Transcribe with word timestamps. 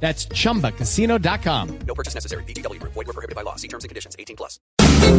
That's 0.00 0.28
chumbacasino.com. 0.28 1.78
No 1.86 1.94
purchase 1.94 2.14
necessary. 2.14 2.44
BGW. 2.44 2.80
Void 2.82 3.06
were 3.06 3.12
prohibited 3.12 3.34
by 3.34 3.42
law. 3.42 3.56
See 3.56 3.68
terms 3.68 3.84
and 3.84 3.88
conditions. 3.88 4.14
18 4.18 4.36
plus. 4.36 4.60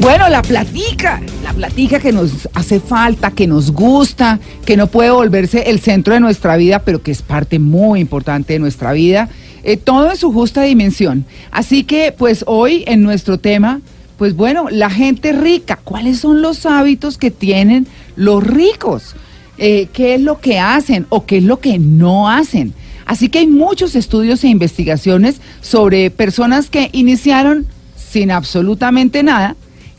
Bueno, 0.02 0.30
la 0.30 0.42
platica, 0.42 1.22
la 1.44 1.54
platica 1.54 2.00
que 2.00 2.12
nos 2.12 2.48
hace 2.54 2.80
falta, 2.80 3.32
que 3.32 3.48
nos 3.48 3.72
gusta, 3.72 4.40
que 4.66 4.76
no 4.78 4.88
puede 4.88 5.12
volverse 5.12 5.70
el 5.70 5.80
centro 5.80 6.14
de 6.14 6.20
nuestra 6.20 6.58
vida, 6.58 6.80
pero 6.84 7.02
que 7.02 7.12
es 7.12 7.22
parte 7.22 7.58
muy 7.58 8.00
importante 8.00 8.54
de 8.54 8.60
nuestra 8.60 8.92
vida, 8.92 9.30
eh, 9.64 9.78
todo 9.78 10.12
en 10.12 10.18
su 10.18 10.32
justa 10.32 10.64
dimensión. 10.64 11.26
Así 11.52 11.84
que, 11.84 12.12
pues 12.12 12.44
hoy 12.48 12.84
en 12.86 13.02
nuestro 13.02 13.40
tema, 13.40 13.82
pues 14.18 14.36
bueno, 14.36 14.68
la 14.70 14.90
gente 14.90 15.32
rica, 15.32 15.80
¿cuáles 15.84 16.20
son 16.20 16.42
los 16.42 16.66
hábitos 16.66 17.18
que 17.18 17.32
tienen 17.32 17.88
los 18.16 18.44
ricos? 18.44 19.16
Eh, 19.58 19.88
¿Qué 19.94 20.16
es 20.16 20.22
lo 20.22 20.40
que 20.40 20.60
hacen 20.60 21.08
o 21.10 21.26
qué 21.26 21.38
es 21.38 21.44
lo 21.44 21.60
que 21.60 21.80
no 21.80 22.30
hacen? 22.30 22.74
Así 23.08 23.30
que 23.30 23.40
hay 23.40 23.48
muchos 23.48 23.96
estudios 23.96 24.44
e 24.44 24.50
investigaciones 24.50 25.40
sobre 25.62 26.12
personas 26.12 26.70
que 26.70 26.90
iniciaron 26.92 27.66
sin 27.96 28.32
absolutamente 28.32 29.24
nada, 29.24 29.56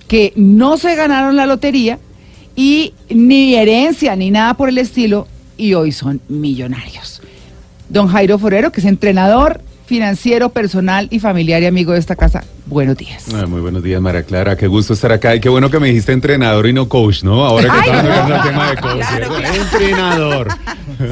que 0.06 0.34
no 0.36 0.76
se 0.76 0.94
ganaron 0.94 1.34
la 1.34 1.46
lotería 1.46 1.98
y 2.54 2.92
ni 3.08 3.54
herencia 3.54 4.14
ni 4.14 4.30
nada 4.30 4.54
por 4.54 4.68
el 4.68 4.76
estilo 4.76 5.26
y 5.56 5.72
hoy 5.72 5.90
son 5.90 6.20
millonarios. 6.28 7.22
Don 7.88 8.08
Jairo 8.08 8.38
Forero, 8.38 8.70
que 8.72 8.80
es 8.80 8.86
entrenador 8.86 9.62
financiero, 9.88 10.50
personal 10.50 11.08
y 11.10 11.18
familiar 11.18 11.62
y 11.62 11.66
amigo 11.66 11.94
de 11.94 11.98
esta 11.98 12.14
casa. 12.14 12.44
Buenos 12.66 12.98
días. 12.98 13.24
Ah, 13.34 13.46
muy 13.46 13.62
buenos 13.62 13.82
días, 13.82 14.02
María 14.02 14.22
Clara. 14.22 14.54
Qué 14.54 14.66
gusto 14.66 14.92
estar 14.92 15.10
acá. 15.10 15.34
Y 15.34 15.40
qué 15.40 15.48
bueno 15.48 15.70
que 15.70 15.80
me 15.80 15.88
dijiste 15.88 16.12
entrenador 16.12 16.66
y 16.66 16.74
no 16.74 16.90
coach, 16.90 17.22
¿no? 17.22 17.42
Ahora 17.42 17.72
que 17.72 17.78
estamos 17.78 18.04
no. 18.04 18.10
hablando 18.10 18.34
del 18.34 18.42
tema 18.42 18.70
de 18.70 18.76
coach. 18.76 18.98
Claro, 18.98 19.30
¿verdad? 19.30 19.38
claro. 19.38 19.62
Entrenador. 19.62 20.48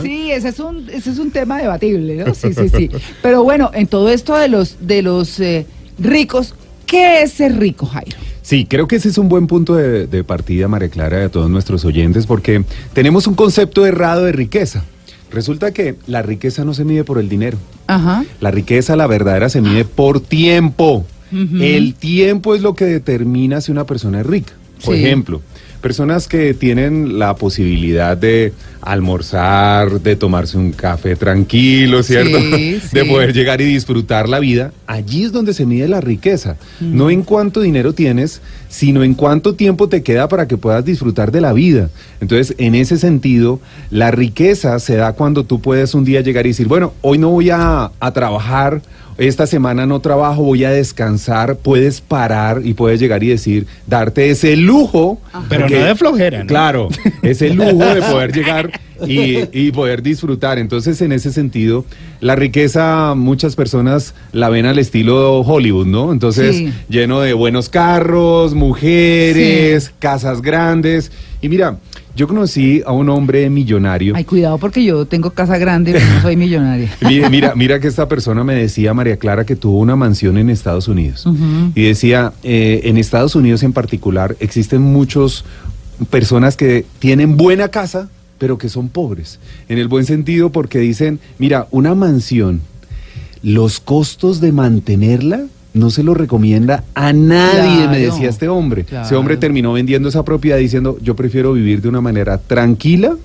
Sí, 0.03 0.33
ese 0.33 0.49
es 0.49 0.59
un 0.59 0.89
ese 0.91 1.11
es 1.11 1.19
un 1.19 1.31
tema 1.31 1.59
debatible, 1.59 2.17
¿no? 2.17 2.35
Sí, 2.35 2.53
sí, 2.53 2.69
sí. 2.69 2.91
Pero 3.23 3.45
bueno, 3.45 3.71
en 3.73 3.87
todo 3.87 4.09
esto 4.09 4.35
de 4.35 4.49
los 4.49 4.79
de 4.81 5.01
los 5.01 5.39
eh, 5.39 5.65
ricos, 5.99 6.57
¿qué 6.87 7.23
es 7.23 7.33
ser 7.33 7.57
rico, 7.57 7.87
Jairo? 7.87 8.17
Sí, 8.43 8.67
creo 8.69 8.89
que 8.89 8.97
ese 8.97 9.11
es 9.11 9.19
un 9.19 9.29
buen 9.29 9.47
punto 9.47 9.77
de, 9.77 10.09
de 10.09 10.25
partida, 10.25 10.67
María 10.67 10.89
Clara, 10.89 11.19
de 11.19 11.29
todos 11.29 11.49
nuestros 11.49 11.85
oyentes, 11.85 12.27
porque 12.27 12.65
tenemos 12.95 13.29
un 13.29 13.35
concepto 13.35 13.87
errado 13.87 14.25
de 14.25 14.33
riqueza. 14.33 14.83
Resulta 15.31 15.73
que 15.73 15.97
la 16.07 16.23
riqueza 16.23 16.65
no 16.65 16.73
se 16.75 16.85
mide 16.85 17.05
por 17.05 17.19
el 17.19 17.29
dinero. 17.29 17.59
Ajá. 17.87 18.25
La 18.41 18.51
riqueza, 18.51 18.97
la 18.97 19.07
verdadera, 19.07 19.49
se 19.49 19.61
mide 19.61 19.85
por 19.85 20.21
tiempo. 20.21 21.05
El 21.33 21.95
tiempo 21.95 22.55
es 22.55 22.63
lo 22.63 22.75
que 22.75 22.85
determina 22.85 23.61
si 23.61 23.73
una 23.73 23.85
persona 23.85 24.21
es 24.21 24.27
rica. 24.27 24.53
Por 24.85 24.95
Sí. 24.95 25.05
ejemplo, 25.05 25.43
personas 25.81 26.29
que 26.29 26.55
tienen 26.55 27.19
la 27.19 27.37
posibilidad 27.37 28.17
de 28.17 28.53
almorzar, 28.81 30.01
de 30.01 30.17
tomarse 30.17 30.57
un 30.57 30.73
café 30.73 31.17
tranquilo, 31.17 32.03
¿cierto? 32.03 32.39
Sí, 32.57 32.81
De 32.93 33.05
poder 33.05 33.33
llegar 33.33 33.61
y 33.61 33.65
disfrutar 33.65 34.29
la 34.29 34.39
vida. 34.39 34.73
Allí 34.87 35.25
es 35.25 35.33
donde 35.33 35.55
se 35.55 35.67
mide 35.67 35.89
la 35.89 36.01
riqueza. 36.01 36.57
No 36.81 37.11
en 37.11 37.23
cuánto 37.23 37.61
dinero 37.61 37.93
tienes, 37.93 38.41
sino 38.69 39.03
en 39.03 39.15
cuánto 39.15 39.55
tiempo 39.55 39.89
te 39.89 40.03
queda 40.03 40.29
para 40.29 40.47
que 40.47 40.57
puedas 40.57 40.85
disfrutar 40.85 41.33
de 41.33 41.41
la 41.41 41.53
vida. 41.53 41.91
Entonces, 42.21 42.55
en 42.59 42.75
ese 42.75 42.99
sentido, 42.99 43.61
la 43.91 44.11
riqueza 44.11 44.79
se 44.79 44.97
da 44.97 45.13
cuando 45.13 45.45
tú 45.45 45.61
puedes 45.61 45.95
un 45.95 46.05
día 46.05 46.21
llegar 46.21 46.47
y 46.47 46.51
decir, 46.51 46.69
bueno, 46.69 46.93
hoy 47.03 47.19
no 47.19 47.31
voy 47.31 47.51
a, 47.51 47.91
a 47.99 48.13
trabajar, 48.13 48.83
esta 49.19 49.47
semana 49.47 49.87
no 49.87 50.01
trabajo, 50.01 50.43
voy 50.43 50.65
a 50.65 50.71
descansar, 50.71 51.57
puedes 51.57 52.01
parar 52.01 52.61
y 52.65 52.75
puedes 52.75 53.01
llegar 53.01 53.23
y 53.25 53.29
decir, 53.29 53.67
darte 53.87 54.31
ese 54.31 54.57
lujo. 54.57 55.21
Pero 55.49 55.63
porque- 55.63 55.79
no 55.81 55.85
de 55.87 55.95
flojera, 55.97 56.41
¿no? 56.41 56.47
Claro, 56.47 56.89
ese 57.23 57.51
lujo 57.51 57.85
de 57.85 58.03
poder 58.11 58.33
llegar 58.33 58.71
y, 59.07 59.39
y 59.53 59.73
poder 59.73 60.03
disfrutar. 60.03 60.59
Entonces, 60.59 61.01
en 61.03 61.13
ese 61.13 61.33
sentido, 61.33 61.85
la 62.21 62.37
riqueza 62.37 63.15
muchas 63.17 63.57
personas 63.57 64.15
la 64.33 64.49
ven 64.49 64.67
al 64.67 64.79
estilo 64.79 65.41
Hollywood, 65.41 65.87
¿no? 65.87 66.13
Entonces, 66.13 66.57
Sí. 66.57 66.73
lleno 66.89 67.21
de 67.21 67.33
buenos 67.35 67.69
carros, 67.69 68.55
mujeres, 68.55 69.93
casas 69.99 70.43
grandes. 70.43 71.11
Y 71.43 71.49
mira, 71.49 71.79
yo 72.17 72.27
conocí 72.27 72.83
a 72.87 72.93
un 72.93 73.11
hombre 73.11 73.51
millonario. 73.51 74.15
Ay, 74.17 74.25
cuidado 74.25 74.57
porque 74.57 74.83
yo 74.83 75.05
tengo 75.05 75.31
casa 75.31 75.59
grande, 75.59 75.93
pero 75.93 76.07
no 76.07 76.23
soy 76.23 76.35
millonaria. 76.35 76.91
Mira, 77.03 77.29
mira, 77.29 77.55
mira 77.55 77.79
que 77.79 77.89
esta 77.89 78.09
persona 78.09 78.43
me 78.43 78.55
decía, 78.55 78.95
María 78.95 79.19
Clara, 79.19 79.45
que 79.45 79.55
tuvo 79.55 79.79
una 79.79 79.97
mansión 79.97 80.39
en 80.39 80.49
Estados 80.49 80.89
Unidos. 80.89 81.29
Y 81.75 81.83
decía, 81.83 82.33
eh, 82.43 82.81
en 82.85 82.97
Estados 82.97 83.35
Unidos 83.35 83.63
en 83.63 83.75
particular 83.75 84.35
existen 84.41 84.81
muchos 84.81 85.45
personas 86.09 86.57
que 86.57 86.87
tienen 86.99 87.37
buena 87.37 87.69
casa, 87.69 88.09
pero 88.39 88.57
que 88.57 88.71
son 88.71 88.89
pobres. 88.89 89.39
En 89.69 89.79
el 89.79 89.89
buen 89.89 90.07
sentido 90.07 90.51
porque 90.51 90.79
dicen, 90.79 91.21
mira, 91.39 91.67
una 91.71 91.95
mansión, 91.95 92.63
los 93.43 93.79
costos 93.79 94.41
de 94.41 94.53
mantenerla 94.53 95.47
no 95.77 95.91
se 95.91 96.03
lo 96.03 96.15
recomienda 96.15 96.85
a 96.95 97.13
nadie, 97.13 97.77
Claro, 97.77 97.91
me 97.91 97.99
decía 97.99 98.29
este 98.29 98.49
hombre. 98.49 98.87
Ese 99.03 99.15
hombre 99.15 99.37
terminó 99.37 99.73
vendiendo 99.73 100.09
esa 100.09 100.25
propiedad 100.25 100.59
diciendo, 100.59 100.99
yo 101.03 101.15
prefiero 101.15 101.53
vivir 101.53 101.83
de 101.83 101.89
una 101.89 102.01
manera 102.01 102.39
tranquila 102.39 103.17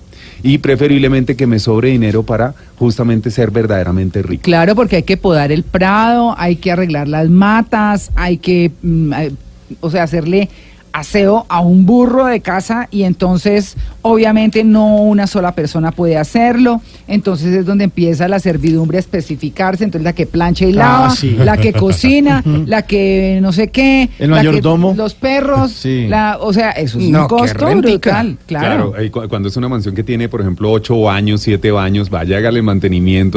y 0.43 0.57
preferiblemente 0.57 1.35
que 1.35 1.47
me 1.47 1.59
sobre 1.59 1.89
dinero 1.89 2.23
para 2.23 2.53
justamente 2.77 3.31
ser 3.31 3.51
verdaderamente 3.51 4.21
rico. 4.21 4.43
Claro, 4.43 4.75
porque 4.75 4.97
hay 4.97 5.03
que 5.03 5.17
podar 5.17 5.51
el 5.51 5.63
prado, 5.63 6.35
hay 6.37 6.55
que 6.55 6.71
arreglar 6.71 7.07
las 7.07 7.29
matas, 7.29 8.11
hay 8.15 8.37
que, 8.37 8.71
mm, 8.81 9.13
eh, 9.13 9.31
o 9.79 9.89
sea, 9.89 10.03
hacerle 10.03 10.49
aseo 10.93 11.45
a 11.47 11.61
un 11.61 11.85
burro 11.85 12.25
de 12.25 12.41
casa 12.41 12.87
y 12.91 13.03
entonces 13.03 13.77
obviamente 14.01 14.63
no 14.63 14.97
una 14.97 15.27
sola 15.27 15.53
persona 15.53 15.91
puede 15.91 16.17
hacerlo, 16.17 16.81
entonces 17.11 17.53
es 17.55 17.65
donde 17.65 17.83
empieza 17.83 18.27
la 18.27 18.39
servidumbre 18.39 18.97
a 18.97 18.99
especificarse, 18.99 19.83
entonces 19.83 20.03
la 20.03 20.13
que 20.13 20.25
plancha 20.25 20.65
y 20.65 20.73
lava, 20.73 21.07
Ah, 21.07 21.15
sí. 21.15 21.35
la 21.37 21.57
que 21.57 21.73
cocina, 21.81 22.43
la 22.65 22.81
que 22.83 23.39
no 23.41 23.51
sé 23.53 23.67
qué, 23.69 24.09
El 24.19 24.31
la 24.31 24.37
que- 24.41 24.61
los 24.97 25.13
perros, 25.13 25.71
Sí. 25.71 26.07
la, 26.07 26.37
o 26.39 26.53
sea, 26.53 26.71
eso 26.71 26.99
es 26.99 27.09
No, 27.09 27.21
un 27.23 27.27
costo 27.27 27.65
brutal, 27.77 28.37
claro. 28.47 28.93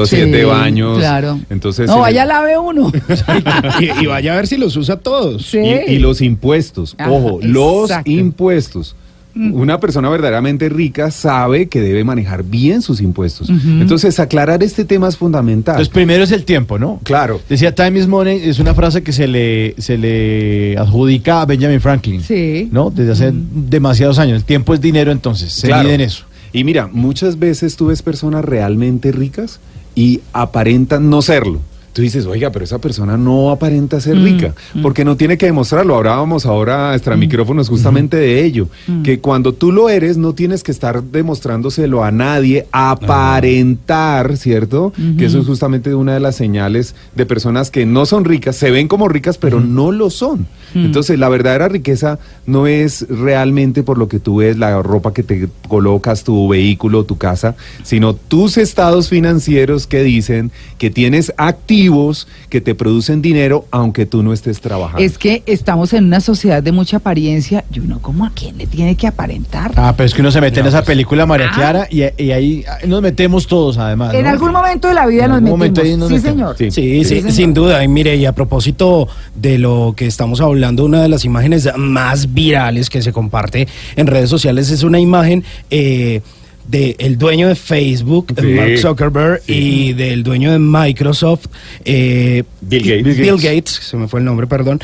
Sí, 0.08 0.16
siete 0.16 0.44
baños. 0.44 0.98
Claro. 0.98 1.40
Entonces, 1.50 1.88
no, 1.88 2.00
vaya 2.00 2.22
el- 2.22 2.28
lave 2.28 2.58
uno. 2.58 2.92
y, 3.80 4.02
y 4.04 4.06
vaya 4.06 4.32
a 4.32 4.36
ver 4.36 4.46
si 4.46 4.56
los 4.56 4.76
usa 4.76 4.96
todos. 4.96 5.46
Sí. 5.46 5.58
Y, 5.58 5.94
y 5.94 5.98
los 5.98 6.20
impuestos, 6.20 6.94
Ajá, 6.98 7.10
ojo, 7.10 7.38
los 7.42 7.90
exacto. 7.90 8.10
Impuestos. 8.10 8.96
Una 9.36 9.80
persona 9.80 10.08
verdaderamente 10.10 10.68
rica 10.68 11.10
sabe 11.10 11.66
que 11.68 11.80
debe 11.80 12.04
manejar 12.04 12.44
bien 12.44 12.82
sus 12.82 13.00
impuestos. 13.00 13.48
Entonces, 13.50 14.20
aclarar 14.20 14.62
este 14.62 14.84
tema 14.84 15.08
es 15.08 15.16
fundamental. 15.16 15.74
Entonces, 15.74 15.92
primero 15.92 16.22
es 16.24 16.30
el 16.32 16.44
tiempo, 16.44 16.78
¿no? 16.78 17.00
claro. 17.02 17.40
Decía 17.48 17.74
Time 17.74 17.98
is 17.98 18.06
money, 18.06 18.40
es 18.44 18.58
una 18.60 18.74
frase 18.74 19.02
que 19.02 19.12
se 19.12 19.26
le, 19.26 19.74
se 19.78 19.98
le 19.98 20.76
adjudica 20.78 21.40
a 21.42 21.46
Benjamin 21.46 21.80
Franklin. 21.80 22.22
Sí. 22.22 22.68
¿No? 22.70 22.90
Desde 22.90 23.12
hace 23.12 23.32
demasiados 23.34 24.18
años. 24.18 24.36
El 24.38 24.44
tiempo 24.44 24.72
es 24.74 24.80
dinero, 24.80 25.10
entonces. 25.10 25.52
Se 25.52 25.66
Claro. 25.66 25.82
mide 25.84 25.94
en 25.94 26.00
eso. 26.02 26.24
Y 26.52 26.62
mira, 26.62 26.88
muchas 26.92 27.38
veces 27.38 27.74
tú 27.76 27.86
ves 27.86 28.02
personas 28.02 28.44
realmente 28.44 29.10
ricas 29.10 29.58
y 29.96 30.20
aparentan 30.32 31.10
no 31.10 31.22
serlo. 31.22 31.60
Tú 31.94 32.02
dices, 32.02 32.26
oiga, 32.26 32.50
pero 32.50 32.64
esa 32.64 32.80
persona 32.80 33.16
no 33.16 33.50
aparenta 33.50 34.00
ser 34.00 34.18
rica, 34.18 34.52
porque 34.82 35.04
no 35.04 35.16
tiene 35.16 35.38
que 35.38 35.46
demostrarlo. 35.46 35.94
Hablábamos 35.94 36.44
ahora 36.44 36.92
extra 36.92 37.16
micrófonos 37.16 37.68
justamente 37.68 38.16
de 38.16 38.44
ello, 38.44 38.68
que 39.04 39.20
cuando 39.20 39.52
tú 39.52 39.70
lo 39.70 39.88
eres 39.88 40.16
no 40.16 40.34
tienes 40.34 40.64
que 40.64 40.72
estar 40.72 41.04
demostrándoselo 41.04 42.02
a 42.02 42.10
nadie, 42.10 42.66
aparentar, 42.72 44.36
¿cierto? 44.36 44.92
Que 45.16 45.26
eso 45.26 45.38
es 45.38 45.46
justamente 45.46 45.94
una 45.94 46.14
de 46.14 46.20
las 46.20 46.34
señales 46.34 46.96
de 47.14 47.26
personas 47.26 47.70
que 47.70 47.86
no 47.86 48.06
son 48.06 48.24
ricas, 48.24 48.56
se 48.56 48.72
ven 48.72 48.88
como 48.88 49.08
ricas, 49.08 49.38
pero 49.38 49.60
no 49.60 49.92
lo 49.92 50.10
son. 50.10 50.48
Entonces, 50.74 51.18
la 51.18 51.28
verdadera 51.28 51.68
riqueza 51.68 52.18
no 52.46 52.66
es 52.66 53.06
realmente 53.08 53.82
por 53.82 53.96
lo 53.98 54.08
que 54.08 54.18
tú 54.18 54.36
ves, 54.36 54.58
la 54.58 54.82
ropa 54.82 55.12
que 55.12 55.22
te 55.22 55.48
colocas, 55.68 56.24
tu 56.24 56.48
vehículo, 56.48 57.04
tu 57.04 57.16
casa, 57.16 57.54
sino 57.82 58.14
tus 58.14 58.56
estados 58.58 59.08
financieros 59.08 59.86
que 59.86 60.02
dicen 60.02 60.50
que 60.78 60.90
tienes 60.90 61.32
activos 61.36 62.26
que 62.48 62.60
te 62.60 62.74
producen 62.74 63.22
dinero 63.22 63.66
aunque 63.70 64.06
tú 64.06 64.22
no 64.22 64.32
estés 64.32 64.60
trabajando. 64.60 64.98
Es 65.04 65.18
que 65.18 65.42
estamos 65.46 65.92
en 65.92 66.04
una 66.06 66.20
sociedad 66.20 66.62
de 66.62 66.72
mucha 66.72 66.96
apariencia 66.98 67.64
y 67.72 67.80
uno 67.80 68.00
como 68.00 68.24
a 68.26 68.32
quién 68.34 68.58
le 68.58 68.66
tiene 68.66 68.96
que 68.96 69.06
aparentar. 69.06 69.72
Ah, 69.76 69.94
pero 69.96 70.06
es 70.06 70.14
que 70.14 70.20
uno 70.20 70.30
se 70.30 70.40
mete 70.40 70.60
en 70.60 70.66
esa 70.66 70.82
película, 70.82 71.26
María 71.26 71.50
Clara, 71.52 71.86
y, 71.90 72.02
y 72.22 72.30
ahí 72.32 72.64
nos 72.86 73.00
metemos 73.02 73.46
todos, 73.46 73.78
además. 73.78 74.14
en 74.14 74.24
¿no? 74.24 74.30
algún 74.30 74.52
momento 74.52 74.88
de 74.88 74.94
la 74.94 75.06
vida 75.06 75.24
En 75.24 75.30
nos 75.30 75.38
algún 75.38 75.58
metimos. 75.58 75.58
momento 75.58 75.80
ahí 75.82 75.96
nos 75.96 76.08
sí, 76.08 76.14
metemos. 76.14 76.56
señor. 76.56 76.72
Sí. 76.72 76.80
Sí, 76.82 77.04
sí, 77.04 77.14
señor. 77.16 77.32
sin 77.32 77.54
duda. 77.54 77.84
Y 77.84 77.88
mire, 77.88 78.16
y 78.16 78.26
a 78.26 78.32
propósito 78.32 79.08
de 79.34 79.58
lo 79.58 79.94
que 79.96 80.06
estamos 80.06 80.40
hablando, 80.40 80.63
circulando 80.64 80.84
una 80.84 81.02
de 81.02 81.08
las 81.08 81.24
imágenes 81.24 81.68
más 81.76 82.32
virales 82.32 82.88
que 82.88 83.02
se 83.02 83.12
comparte 83.12 83.68
en 83.96 84.06
redes 84.06 84.30
sociales. 84.30 84.70
Es 84.70 84.82
una 84.82 84.98
imagen 84.98 85.44
eh, 85.70 86.20
del 86.66 87.18
dueño 87.18 87.48
de 87.48 87.54
Facebook, 87.54 88.32
Sí. 88.38 88.46
Mark 88.46 88.78
Zuckerberg, 88.78 89.42
y 89.46 89.92
del 89.92 90.22
dueño 90.22 90.50
de 90.52 90.58
Microsoft, 90.58 91.46
eh, 91.84 92.44
Bill 92.62 92.82
Gates. 92.82 93.18
Bill 93.18 93.36
Gates, 93.36 93.70
se 93.82 93.96
me 93.98 94.08
fue 94.08 94.20
el 94.20 94.24
nombre, 94.26 94.46
perdón. 94.46 94.80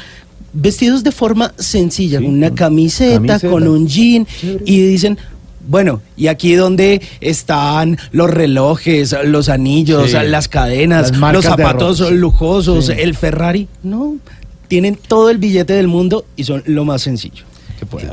Vestidos 0.52 1.02
de 1.04 1.12
forma 1.12 1.54
sencilla, 1.56 2.18
Sí, 2.18 2.24
con 2.24 2.34
una 2.34 2.48
con 2.48 2.56
camiseta, 2.56 3.14
camiseta. 3.26 3.48
con 3.50 3.66
un 3.68 3.86
jean, 3.88 4.26
y 4.66 4.82
dicen, 4.82 5.16
bueno, 5.66 6.02
y 6.16 6.26
aquí 6.26 6.54
donde 6.54 7.00
están 7.22 7.96
los 8.12 8.28
relojes, 8.28 9.14
los 9.24 9.48
anillos, 9.48 10.10
Sí. 10.10 10.16
las 10.26 10.48
cadenas, 10.48 11.12
Las 11.16 11.32
los 11.32 11.44
zapatos 11.44 12.00
lujosos, 12.12 12.86
Sí. 12.86 12.92
el 12.98 13.14
Ferrari. 13.14 13.68
No, 13.82 14.16
tienen 14.70 14.94
todo 14.96 15.30
el 15.30 15.38
billete 15.38 15.72
del 15.72 15.88
mundo 15.88 16.24
y 16.36 16.44
son 16.44 16.62
lo 16.64 16.84
más 16.84 17.02
sencillo. 17.02 17.42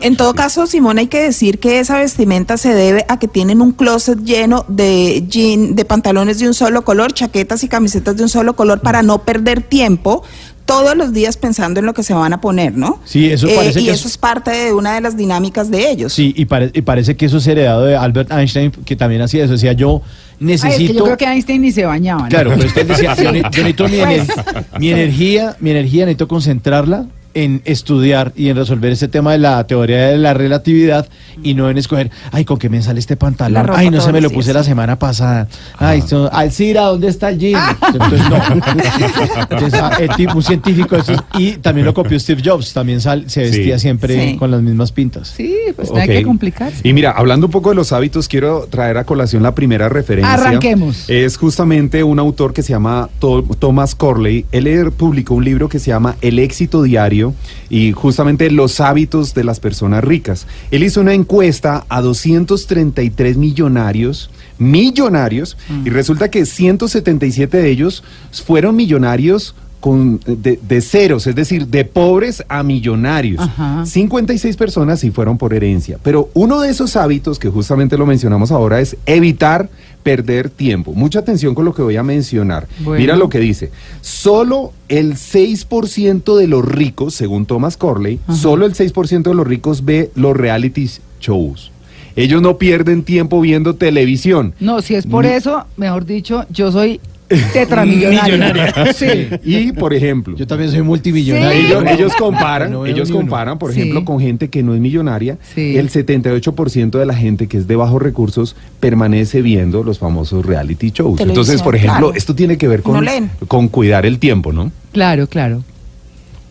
En 0.01 0.15
todo 0.15 0.33
caso, 0.33 0.65
Simón, 0.65 0.97
hay 0.97 1.05
que 1.07 1.21
decir 1.21 1.59
que 1.59 1.79
esa 1.79 1.99
vestimenta 1.99 2.57
se 2.57 2.73
debe 2.73 3.05
a 3.09 3.19
que 3.19 3.27
tienen 3.27 3.61
un 3.61 3.73
closet 3.73 4.17
lleno 4.23 4.65
de 4.67 5.25
jean, 5.29 5.75
de 5.75 5.85
pantalones 5.85 6.39
de 6.39 6.47
un 6.47 6.53
solo 6.55 6.83
color, 6.83 7.11
chaquetas 7.13 7.63
y 7.63 7.67
camisetas 7.67 8.17
de 8.17 8.23
un 8.23 8.29
solo 8.29 8.55
color 8.55 8.79
para 8.81 9.03
no 9.03 9.19
perder 9.19 9.61
tiempo 9.61 10.23
todos 10.65 10.97
los 10.97 11.13
días 11.13 11.37
pensando 11.37 11.79
en 11.79 11.85
lo 11.85 11.93
que 11.93 12.01
se 12.01 12.13
van 12.13 12.33
a 12.33 12.41
poner, 12.41 12.75
¿no? 12.75 12.99
Sí, 13.05 13.29
eso 13.29 13.47
Eh, 13.47 13.53
parece 13.55 13.81
y 13.81 13.85
que 13.85 13.91
eso 13.91 14.07
es- 14.07 14.13
es 14.13 14.17
parte 14.17 14.49
de 14.51 14.73
una 14.73 14.95
de 14.95 15.01
las 15.01 15.15
dinámicas 15.15 15.69
de 15.69 15.91
ellos. 15.91 16.11
Sí, 16.13 16.33
y, 16.35 16.45
pare- 16.45 16.71
y 16.73 16.81
parece 16.81 17.15
que 17.15 17.25
eso 17.27 17.37
es 17.37 17.45
heredado 17.47 17.83
de 17.85 17.95
Albert 17.95 18.31
Einstein, 18.31 18.71
que 18.71 18.95
también 18.95 19.21
hacía 19.21 19.43
eso. 19.43 19.53
Decía, 19.53 19.73
yo 19.73 20.01
Ay, 20.39 20.51
es 20.53 20.63
necesito... 20.63 20.93
que 20.93 20.99
yo 20.99 21.03
creo 21.05 21.17
que 21.17 21.25
Einstein 21.25 21.61
ni 21.61 21.71
se 21.71 21.85
bañaba. 21.85 22.23
¿no? 22.23 22.29
Claro, 22.29 22.51
pero 22.55 22.69
él 22.81 22.87
decía, 22.87 23.15
yo, 23.15 23.31
ne- 23.31 23.41
yo 23.41 23.63
necesito 23.63 23.87
mi, 23.87 23.97
mi 24.79 24.89
energía, 24.91 25.55
mi 25.59 25.71
energía 25.71 26.05
necesito 26.05 26.27
concentrarla 26.27 27.05
en 27.43 27.61
estudiar 27.65 28.33
y 28.35 28.49
en 28.49 28.55
resolver 28.57 28.91
ese 28.91 29.07
tema 29.07 29.31
de 29.33 29.37
la 29.37 29.65
teoría 29.67 30.07
de 30.07 30.17
la 30.17 30.33
relatividad 30.33 31.07
y 31.43 31.53
no 31.53 31.69
en 31.69 31.77
escoger, 31.77 32.09
ay, 32.31 32.45
¿con 32.45 32.57
qué 32.57 32.67
me 32.67 32.81
sale 32.81 32.99
este 32.99 33.15
pantalón? 33.15 33.67
ropa 33.67 33.79
Ay, 33.79 33.91
no 33.91 34.01
se 34.01 34.11
me 34.11 34.21
lo 34.21 34.31
puse 34.31 34.53
la 34.53 34.63
semana 34.63 34.97
pasada. 34.97 35.47
Ay, 35.77 35.99
esto- 35.99 36.29
Alcira, 36.33 36.81
¿dónde 36.85 37.09
está 37.09 37.29
el 37.29 37.37
jean? 37.37 37.61
Entonces, 37.93 38.21
no. 38.29 39.41
Entonces, 39.41 39.73
ah, 39.81 39.91
el 39.99 40.09
tipo, 40.15 40.33
un 40.35 40.43
científico, 40.43 40.95
eso 40.95 41.13
y 41.37 41.53
también 41.57 41.85
lo 41.85 41.93
copió 41.93 42.19
Steve 42.19 42.41
Jobs, 42.43 42.73
también 42.73 42.99
sal- 43.01 43.29
se 43.29 43.41
vestía 43.41 43.77
Sí. 43.77 43.81
siempre 43.83 44.31
Sí. 44.31 44.37
con 44.37 44.49
las 44.51 44.61
mismas 44.61 44.91
pintas. 44.91 45.27
Sí, 45.35 45.55
pues 45.75 45.91
no 45.91 45.97
hay 45.97 46.07
que 46.07 46.23
complicarse. 46.23 46.87
Y 46.87 46.93
mira, 46.93 47.11
hablando 47.11 47.45
un 47.47 47.51
poco 47.51 47.69
de 47.69 47.75
los 47.75 47.91
hábitos, 47.93 48.27
quiero 48.27 48.67
traer 48.69 48.97
a 48.97 49.03
colación 49.03 49.43
la 49.43 49.53
primera 49.53 49.89
referencia. 49.89 50.33
Arranquemos. 50.33 51.09
Es 51.09 51.37
justamente 51.37 52.03
un 52.03 52.17
autor 52.19 52.53
que 52.53 52.63
se 52.63 52.73
llama 52.73 53.09
Thomas 53.19 53.93
Corley. 53.95 54.45
Él 54.51 54.67
eh, 54.67 54.89
publicó 54.91 55.35
un 55.35 55.45
libro 55.45 55.69
que 55.69 55.79
se 55.79 55.87
llama 55.91 56.15
El 56.21 56.39
éxito 56.39 56.81
diario 56.81 57.26
y 57.69 57.91
justamente 57.91 58.49
los 58.51 58.79
hábitos 58.79 59.33
de 59.33 59.43
las 59.43 59.59
personas 59.59 60.03
ricas. 60.03 60.47
Él 60.71 60.83
hizo 60.83 61.01
una 61.01 61.13
encuesta 61.13 61.85
a 61.89 62.01
233 62.01 63.37
millonarios 63.37 64.29
millonarios 64.57 65.57
y 65.85 65.89
resulta 65.89 66.29
que 66.29 66.45
177 66.45 67.57
de 67.57 67.69
ellos 67.69 68.03
fueron 68.31 68.75
millonarios 68.75 69.55
con, 69.79 70.19
de, 70.25 70.59
de 70.61 70.81
ceros, 70.81 71.27
es 71.27 71.35
decir, 71.35 71.67
de 71.67 71.85
pobres 71.85 72.43
a 72.49 72.63
millonarios. 72.63 73.41
Ajá. 73.41 73.85
56 73.85 74.57
personas 74.57 74.99
sí 74.99 75.11
fueron 75.11 75.37
por 75.37 75.53
herencia, 75.53 75.99
pero 76.01 76.29
uno 76.33 76.59
de 76.61 76.69
esos 76.69 76.95
hábitos 76.95 77.37
que 77.37 77.49
justamente 77.49 77.97
lo 77.97 78.05
mencionamos 78.05 78.51
ahora 78.51 78.79
es 78.81 78.97
evitar 79.05 79.69
perder 80.03 80.49
tiempo. 80.49 80.93
Mucha 80.93 81.19
atención 81.19 81.53
con 81.53 81.65
lo 81.65 81.73
que 81.73 81.81
voy 81.81 81.97
a 81.97 82.03
mencionar. 82.03 82.67
Bueno. 82.79 82.99
Mira 82.99 83.15
lo 83.15 83.29
que 83.29 83.39
dice. 83.39 83.71
Solo 84.01 84.73
el 84.87 85.15
6% 85.15 86.37
de 86.37 86.47
los 86.47 86.65
ricos, 86.65 87.13
según 87.13 87.45
Thomas 87.45 87.77
Corley, 87.77 88.19
solo 88.33 88.65
el 88.65 88.73
6% 88.73 89.23
de 89.23 89.33
los 89.33 89.45
ricos 89.45 89.83
ve 89.83 90.11
los 90.15 90.35
reality 90.35 90.89
shows. 91.19 91.71
Ellos 92.15 92.41
no 92.41 92.57
pierden 92.57 93.03
tiempo 93.03 93.39
viendo 93.41 93.75
televisión. 93.75 94.55
No, 94.59 94.81
si 94.81 94.95
es 94.95 95.05
por 95.05 95.25
eso, 95.25 95.65
mejor 95.77 96.05
dicho, 96.05 96.45
yo 96.49 96.71
soy 96.71 96.99
tetramillonaria. 97.27 98.93
Sí. 98.93 99.27
Y, 99.43 99.71
por 99.73 99.93
ejemplo, 99.93 100.35
Yo 100.35 100.47
también 100.47 100.71
soy 100.71 100.81
multimillonario. 100.81 101.59
Sí. 101.61 101.67
ellos, 101.67 101.83
ellos 101.87 102.13
comparan, 102.15 102.71
No 102.71 102.85
ellos 102.85 103.11
comparan, 103.11 103.57
por 103.59 103.73
Sí. 103.73 103.81
ejemplo, 103.81 104.05
con 104.05 104.19
gente 104.19 104.49
que 104.49 104.63
no 104.63 104.73
es 104.73 104.79
millonaria. 104.79 105.37
Sí. 105.55 105.77
El 105.77 105.89
78% 105.89 106.97
de 106.99 107.05
la 107.05 107.13
gente 107.13 107.47
que 107.47 107.57
es 107.57 107.67
de 107.67 107.75
bajos 107.75 108.01
recursos 108.01 108.55
permanece 108.79 109.41
viendo 109.41 109.83
los 109.83 109.99
famosos 109.99 110.45
reality 110.45 110.87
shows. 110.91 111.17
Televisión, 111.17 111.29
Entonces, 111.29 111.61
por 111.61 111.75
ejemplo, 111.75 112.07
claro. 112.07 112.13
esto 112.17 112.35
tiene 112.35 112.57
que 112.57 112.67
ver 112.67 112.79
No 112.79 112.83
con, 112.93 113.05
con 113.47 113.67
cuidar 113.67 114.05
el 114.05 114.19
tiempo, 114.19 114.51
¿no? 114.53 114.71
Claro, 114.91 115.27
claro. 115.27 115.63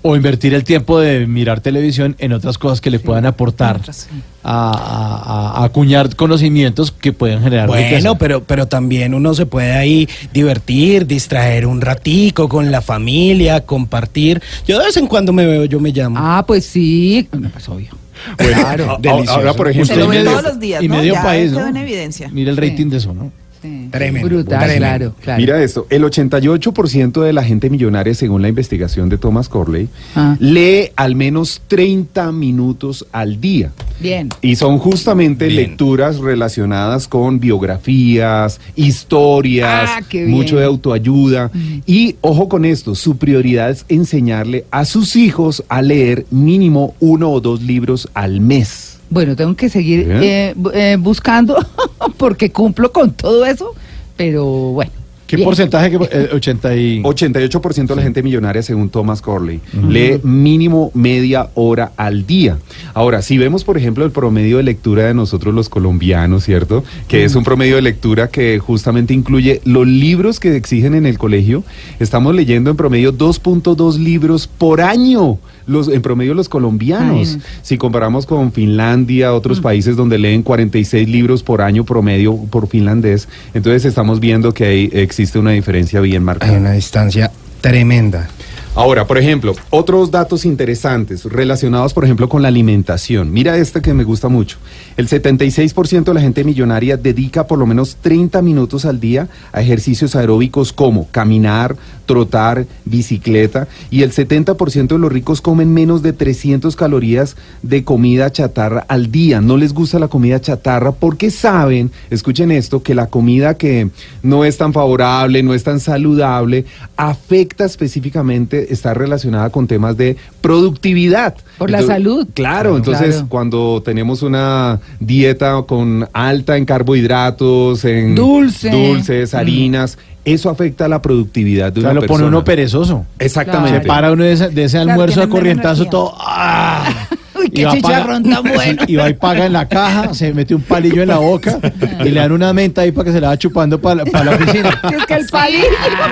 O 0.09 0.15
invertir 0.17 0.55
el 0.55 0.63
tiempo 0.65 1.01
de 1.01 1.27
mirar 1.27 1.61
televisión 1.61 2.15
en 2.19 2.33
otras 2.33 2.59
cosas 2.59 2.81
que 2.81 2.91
le 2.91 2.99
puedan 3.01 3.27
aportar 3.27 3.77
Otras, 3.77 4.09
sí. 4.11 4.17
a, 4.45 4.71
a- 4.71 5.61
a 5.63 5.65
acuñar 5.65 6.15
conocimientos 6.15 6.93
que 6.93 7.13
pueden 7.13 7.43
generar 7.43 7.69
riqueza. 7.69 7.91
Bueno, 7.95 8.19
pero, 8.19 8.45
pero 8.45 8.67
también 8.67 9.15
uno 9.15 9.35
se 9.35 9.47
puede 9.47 9.73
ahí 9.73 10.09
divertir, 10.33 11.07
distraer 11.07 11.67
un 11.67 11.81
ratico 11.81 12.49
con 12.49 12.71
la 12.71 12.81
familia, 12.83 13.63
compartir. 13.67 14.41
Yo 14.67 14.79
de 14.79 14.85
vez 14.87 14.97
en 14.97 15.07
cuando 15.09 15.33
me 15.33 15.45
veo, 15.47 15.65
yo 15.65 15.81
me 15.81 15.91
llamo. 15.91 16.17
Ah, 16.21 16.45
pues 16.47 16.65
sí. 16.67 17.29
Pues 17.53 17.69
obvio. 17.69 17.89
Claro, 18.37 18.97
delicioso. 19.01 19.33
ahora, 19.33 19.53
por 19.55 19.69
ejemplo, 19.69 19.95
Se 19.95 20.01
lo 20.01 20.07
y 20.07 20.09
ven 20.09 20.19
medio- 20.25 20.31
todos 20.31 20.45
los 20.45 20.61
días, 20.61 20.83
y 20.83 20.89
¿no? 20.89 20.97
medio 20.97 21.15
Ya 21.15 21.23
país, 21.23 21.53
en 21.53 21.77
evidencia. 21.77 22.29
Mira 22.33 22.51
el 22.51 22.57
Sí. 22.57 22.63
rating 22.63 22.87
de 22.91 22.97
eso, 22.97 23.13
¿no? 23.13 23.31
Sí. 23.63 23.89
Tremendo, 23.91 24.29
Brutal, 24.29 24.59
tremendo. 24.59 24.79
claro, 24.79 25.15
claro. 25.23 25.41
Mira 25.41 25.63
esto, 25.63 25.87
el 25.91 26.05
88% 26.05 27.23
de 27.23 27.33
la 27.33 27.43
gente 27.43 27.71
millonaria, 27.71 28.15
según 28.15 28.43
la 28.43 28.49
investigación 28.49 29.09
de 29.09 29.19
Thomas 29.19 29.49
Corley, 29.49 29.89
Ah. 30.15 30.37
lee 30.39 30.91
al 30.97 31.15
menos 31.17 31.61
30 31.67 32.31
minutos 32.33 33.07
al 33.13 33.41
día. 33.41 33.73
Bien. 33.99 34.29
Y 34.43 34.57
son 34.57 34.79
justamente 34.79 35.47
Bien. 35.47 35.57
lecturas 35.69 36.19
relacionadas 36.19 37.09
con 37.09 37.41
biografías, 37.41 38.61
historias, 38.75 39.91
Ah, 39.97 40.03
qué 40.09 40.25
bien. 40.25 40.31
mucho 40.31 40.59
de 40.59 40.65
autoayuda. 40.65 41.51
Y 41.87 42.17
ojo 42.21 42.49
con 42.49 42.65
esto, 42.65 42.95
su 42.95 43.17
prioridad 43.17 43.71
es 43.71 43.85
enseñarle 43.89 44.65
a 44.71 44.85
sus 44.85 45.17
hijos 45.17 45.65
a 45.69 45.83
leer 45.83 46.27
mínimo 46.31 46.95
uno 47.01 47.31
o 47.31 47.41
dos 47.41 47.63
libros 47.63 48.09
al 48.15 48.41
mes. 48.41 48.96
Bueno, 49.09 49.37
tengo 49.37 49.55
que 49.55 49.69
seguir 49.69 50.09
eh, 50.11 50.55
eh, 50.75 50.97
buscando 50.99 51.57
porque 52.17 52.51
cumplo 52.51 52.93
con 52.93 53.13
todo 53.13 53.45
eso, 53.47 53.75
pero 54.17 54.45
bueno. 54.45 54.93
¿Qué 55.27 55.37
bien. 55.37 55.47
porcentaje? 55.47 55.91
Que, 55.91 55.97
eh, 56.13 56.29
80 56.33 56.77
y... 56.77 57.03
88% 57.03 57.87
de 57.87 57.97
la 57.97 58.03
gente 58.03 58.23
millonaria, 58.23 58.63
según 58.63 58.91
Thomas 58.91 59.21
Corley, 59.21 59.61
lee 59.89 60.21
mínimo 60.23 60.91
media 60.95 61.49
hora 61.55 61.93
al 61.97 62.27
día. 62.27 62.59
Ahora, 62.95 63.23
si 63.23 63.37
vemos, 63.37 63.65
por 63.65 63.77
ejemplo, 63.77 64.05
el 64.05 64.13
promedio 64.13 64.59
de 64.59 64.63
lectura 64.63 65.07
de 65.07 65.15
nosotros 65.15 65.55
los 65.55 65.69
colombianos, 65.69 66.45
¿cierto? 66.45 66.85
Que 67.09 67.25
es 67.25 67.35
un 67.35 67.45
promedio 67.45 67.77
de 67.77 67.83
lectura 67.83 68.29
que 68.29 68.59
justamente 68.59 69.15
incluye 69.15 69.61
los 69.65 69.87
libros 69.87 70.39
que 70.39 70.55
exigen 70.57 70.95
en 70.95 71.07
el 71.07 71.19
colegio. 71.19 71.65
Estamos 71.99 72.35
leyendo 72.35 72.71
en 72.71 72.77
promedio 72.77 73.13
2.2 73.13 73.99
libros 73.99 74.47
por 74.47 74.81
año. 74.81 75.39
Los, 75.67 75.89
en 75.89 76.03
promedio 76.03 76.35
los 76.35 76.49
colombianos. 76.49 77.39
Si 77.63 77.77
comparamos 77.77 78.27
con 78.27 78.53
Finlandia, 78.53 79.35
otros 79.35 79.61
países 79.61 79.97
donde 79.97 80.19
leen 80.19 80.43
46 80.43 81.09
libros 81.09 81.43
por 81.43 81.63
año 81.63 81.85
promedio 81.85 82.37
por 82.37 82.69
finlandés, 82.69 83.29
entonces 83.55 83.85
estamos 83.85 84.21
viendo 84.21 84.53
que 84.53 84.65
ahí 84.65 84.91
existe 84.93 85.39
una 85.39 85.51
diferencia 85.51 86.01
bien 86.01 86.23
marcada. 86.23 86.53
Hay 86.53 86.59
una 86.59 86.73
distancia 86.73 87.31
tremenda. 87.61 88.29
Ahora, 88.77 89.07
por 89.07 89.17
ejemplo, 89.17 89.55
otros 89.71 90.11
datos 90.11 90.45
interesantes 90.45 91.25
relacionados, 91.25 91.95
por 91.95 92.05
ejemplo, 92.05 92.29
con 92.29 92.43
la 92.43 92.49
alimentación. 92.49 93.33
Mira 93.33 93.57
este 93.57 93.81
que 93.81 93.95
me 93.95 94.05
gusta 94.05 94.29
mucho. 94.29 94.59
El 94.99 95.09
76% 95.09 96.05
de 96.05 96.13
la 96.13 96.21
gente 96.21 96.45
millonaria 96.45 96.99
dedica 96.99 97.47
por 97.47 97.59
lo 97.59 97.65
menos 97.65 97.97
30 98.03 98.43
minutos 98.43 98.85
al 98.85 99.01
día 99.01 99.29
a 99.53 99.63
ejercicios 99.63 100.15
aeróbicos 100.15 100.75
como 100.75 101.09
caminar, 101.09 101.75
trotar, 102.07 102.67
bicicleta. 102.85 103.69
Y 103.91 104.03
el 104.03 104.13
70% 104.13 104.89
de 104.89 104.99
los 104.99 105.13
ricos 105.13 105.41
comen 105.41 105.75
menos 105.75 106.03
de 106.03 106.13
300 106.13 106.75
calorías 106.77 107.37
de 107.63 107.85
comida 107.85 108.31
chatarra 108.31 108.85
al 108.89 109.11
día. 109.11 109.41
No 109.41 109.57
les 109.57 109.73
gusta 109.73 109.99
la 109.99 110.09
comida 110.09 110.41
chatarra 110.41 110.93
porque 110.93 111.31
saben, 111.31 111.91
escuchen 112.11 112.51
esto, 112.51 112.83
que 112.83 112.95
la 112.95 113.09
comida 113.09 113.55
que 113.55 113.91
no 114.23 114.45
es 114.45 114.57
tan 114.57 114.73
favorable, 114.73 115.43
no 115.43 115.53
es 115.53 115.65
tan 115.65 115.81
saludable, 115.81 116.65
afecta 116.97 117.65
específicamente, 117.65 118.73
está 118.73 118.95
relacionada 118.95 119.51
con 119.51 119.67
temas 119.67 119.97
de 119.97 120.17
productividad. 120.41 121.35
Por 121.59 121.71
la 121.71 121.83
salud. 121.83 122.27
Claro, 122.35 122.77
entonces 122.77 123.15
claro. 123.17 123.29
cuando 123.29 123.83
tenemos 123.85 124.23
una 124.23 124.81
dieta 125.01 125.63
con 125.67 126.09
alta 126.13 126.57
en 126.57 126.65
carbohidratos, 126.65 127.85
en 127.85 128.15
Dulce. 128.15 128.71
dulces, 128.71 129.35
harinas, 129.35 129.99
eso 130.27 130.51
afecta 130.51 130.89
la 130.89 131.01
productividad 131.01 131.73
de 131.73 131.81
O 131.81 131.83
sea, 131.83 131.93
una 131.93 132.01
lo 132.01 132.07
pone 132.07 132.25
uno 132.25 132.45
perezoso. 132.45 133.07
Exactamente. 133.19 133.81
Se 133.83 133.87
para 133.87 134.13
uno 134.13 134.25
de 134.25 134.33
ese, 134.33 134.49
de 134.51 134.65
ese 134.65 134.77
Claro, 134.77 134.91
almuerzo 134.91 135.21
de 135.21 135.29
corrientazo 135.29 135.87
todo. 135.87 136.15
¡ah! 136.19 136.85
Uy, 137.37 137.47
y 137.47 137.51
qué 137.51 137.65
va 137.67 137.73
a 137.73 137.75
chicharrón 137.77 138.23
tan 138.25 138.43
bueno. 138.55 138.83
Y 138.89 138.97
va 138.97 139.09
y 139.11 139.15
paga 139.15 139.45
en 139.47 139.53
la 139.53 139.69
caja, 139.69 140.15
se 140.15 140.33
mete 140.33 140.55
un 140.55 140.63
palillo 140.63 141.03
en 141.03 141.09
la 141.09 141.19
boca 141.19 141.59
y 142.05 142.09
le 142.09 142.19
dan 142.21 142.33
una 142.33 142.53
menta 142.53 142.81
ahí 142.81 142.93
para 142.93 143.05
que 143.05 143.13
se 143.13 143.21
la 143.21 143.29
va 143.29 143.39
chupando 143.39 143.81
para 143.81 144.05
la 144.25 144.31
oficina. 144.33 144.71
Es 144.99 145.07
que 145.07 145.15
el 145.15 145.27
palillo. 145.27 145.65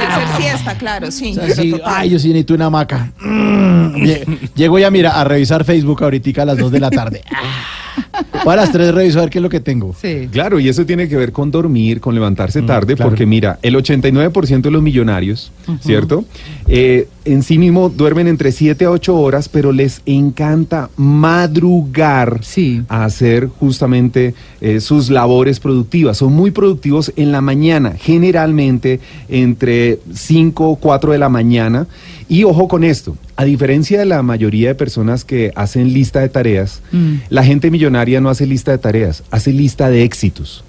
Hacer 0.09 0.43
siesta, 0.43 0.75
claro, 0.77 1.11
sí. 1.11 1.33
O 1.37 1.47
sea, 1.47 1.55
sí, 1.55 1.75
ay, 1.85 2.11
yo 2.11 2.19
sí 2.19 2.29
necesito 2.29 2.55
una 2.55 2.67
hamaca. 2.67 3.11
Mm, 3.21 3.95
lle- 3.97 4.39
Llego 4.55 4.79
ya, 4.79 4.91
mira, 4.91 5.19
a 5.19 5.25
revisar 5.25 5.65
Facebook 5.65 6.03
ahorita 6.05 6.43
a 6.43 6.45
las 6.45 6.59
2 6.59 6.71
de 6.71 6.81
la 6.81 6.91
tarde. 6.91 7.23
Para 8.45 8.63
las 8.63 8.73
3 8.73 8.95
reviso 8.95 9.19
a 9.19 9.23
ver 9.23 9.31
qué 9.31 9.39
es 9.39 9.43
lo 9.43 9.49
que 9.49 9.61
tengo. 9.61 9.95
Sí. 10.01 10.29
Claro, 10.31 10.61
y 10.61 10.69
eso 10.69 10.85
tiene 10.85 11.09
que 11.09 11.17
ver 11.17 11.33
con 11.33 11.51
dormir, 11.51 12.01
con 12.01 12.15
levantarse 12.15 12.63
tarde, 12.63 12.95
claro. 12.95 13.11
porque 13.11 13.25
mira, 13.27 13.59
el 13.63 13.75
89% 13.77 14.61
de 14.61 14.71
los 14.71 14.83
millonarios, 14.83 15.51
¿cierto? 15.81 16.25
Eh, 16.69 17.09
en 17.25 17.43
sí 17.43 17.57
mismo 17.59 17.89
duermen 17.89 18.29
entre 18.29 18.53
7 18.53 18.85
a 18.85 18.91
8 18.91 19.17
horas, 19.17 19.49
pero 19.49 19.73
les 19.73 20.03
encanta 20.05 20.91
madrugar 21.45 22.41
Sí. 22.43 22.83
a 22.89 23.05
hacer 23.05 23.49
justamente 23.49 24.35
eh, 24.61 24.81
sus 24.81 25.11
labores 25.11 25.59
productivas. 25.61 26.19
Son 26.19 26.33
muy 26.33 26.51
productivos 26.51 27.13
en 27.17 27.33
la 27.33 27.41
mañana, 27.41 27.95
generalmente 27.99 29.01
entre 29.29 29.99
5 30.13 30.69
o 30.69 30.77
4 30.77 31.13
de 31.13 31.19
la 31.19 31.29
mañana. 31.29 31.87
Y 32.29 32.45
ojo 32.45 32.69
con 32.69 32.85
esto, 32.85 33.17
a 33.37 33.45
diferencia 33.45 33.99
de 33.99 34.05
la 34.07 34.23
mayoría 34.23 34.69
de 34.69 34.75
personas 34.75 35.25
que 35.25 35.53
hacen 35.55 35.93
lista 35.93 36.21
de 36.21 36.29
tareas, 36.29 36.81
Mm. 36.93 37.15
la 37.29 37.45
gente 37.45 37.71
millonaria 37.71 38.21
no 38.21 38.31
hace 38.31 38.47
lista 38.47 38.71
de 38.73 38.79
tareas, 38.79 39.23
hace 39.31 39.53
lista 39.53 39.91
de 39.91 40.03
éxitos. 40.05 40.65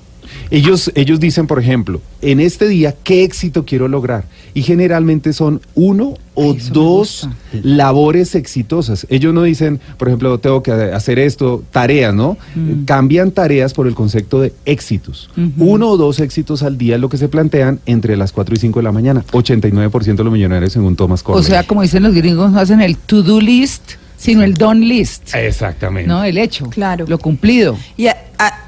Ellos, 0.51 0.91
ellos 0.95 1.19
dicen, 1.19 1.47
por 1.47 1.59
ejemplo, 1.59 2.01
en 2.21 2.39
este 2.39 2.67
día, 2.67 2.95
¿qué 3.03 3.23
éxito 3.23 3.65
quiero 3.65 3.87
lograr? 3.87 4.25
Y 4.53 4.61
generalmente 4.63 5.33
son 5.33 5.61
uno 5.73 6.15
o 6.33 6.51
Ay, 6.53 6.59
dos 6.71 7.29
labores 7.63 8.35
exitosas. 8.35 9.07
Ellos 9.09 9.33
no 9.33 9.43
dicen, 9.43 9.79
por 9.97 10.07
ejemplo, 10.07 10.37
tengo 10.39 10.61
que 10.63 10.71
hacer 10.71 11.19
esto, 11.19 11.63
tareas, 11.71 12.13
¿no? 12.13 12.37
Mm. 12.55 12.83
Cambian 12.85 13.31
tareas 13.31 13.73
por 13.73 13.87
el 13.87 13.95
concepto 13.95 14.41
de 14.41 14.53
éxitos. 14.65 15.29
Uno 15.57 15.89
o 15.89 15.97
dos 15.97 16.19
éxitos 16.19 16.63
al 16.63 16.77
día 16.77 16.95
es 16.95 17.01
lo 17.01 17.09
que 17.09 17.17
se 17.17 17.27
plantean 17.27 17.79
entre 17.85 18.17
las 18.17 18.31
4 18.31 18.55
y 18.55 18.57
5 18.59 18.79
de 18.79 18.83
la 18.83 18.91
mañana. 18.91 19.23
89% 19.31 20.15
de 20.15 20.23
los 20.23 20.33
millonarios 20.33 20.73
según 20.73 20.95
Thomas 20.95 21.21
O 21.21 21.25
Corley. 21.25 21.43
sea, 21.43 21.63
como 21.63 21.81
dicen 21.81 22.03
los 22.03 22.13
gringos, 22.13 22.51
no 22.51 22.59
hacen 22.59 22.81
el 22.81 22.97
to-do 22.97 23.39
list, 23.39 23.93
sino 24.17 24.43
el 24.43 24.53
done 24.53 24.85
list. 24.85 25.33
Exactamente. 25.35 26.07
No, 26.07 26.23
el 26.23 26.37
hecho. 26.37 26.69
Claro. 26.69 27.05
Lo 27.07 27.17
cumplido. 27.17 27.77
Y 27.97 28.07
a, 28.07 28.17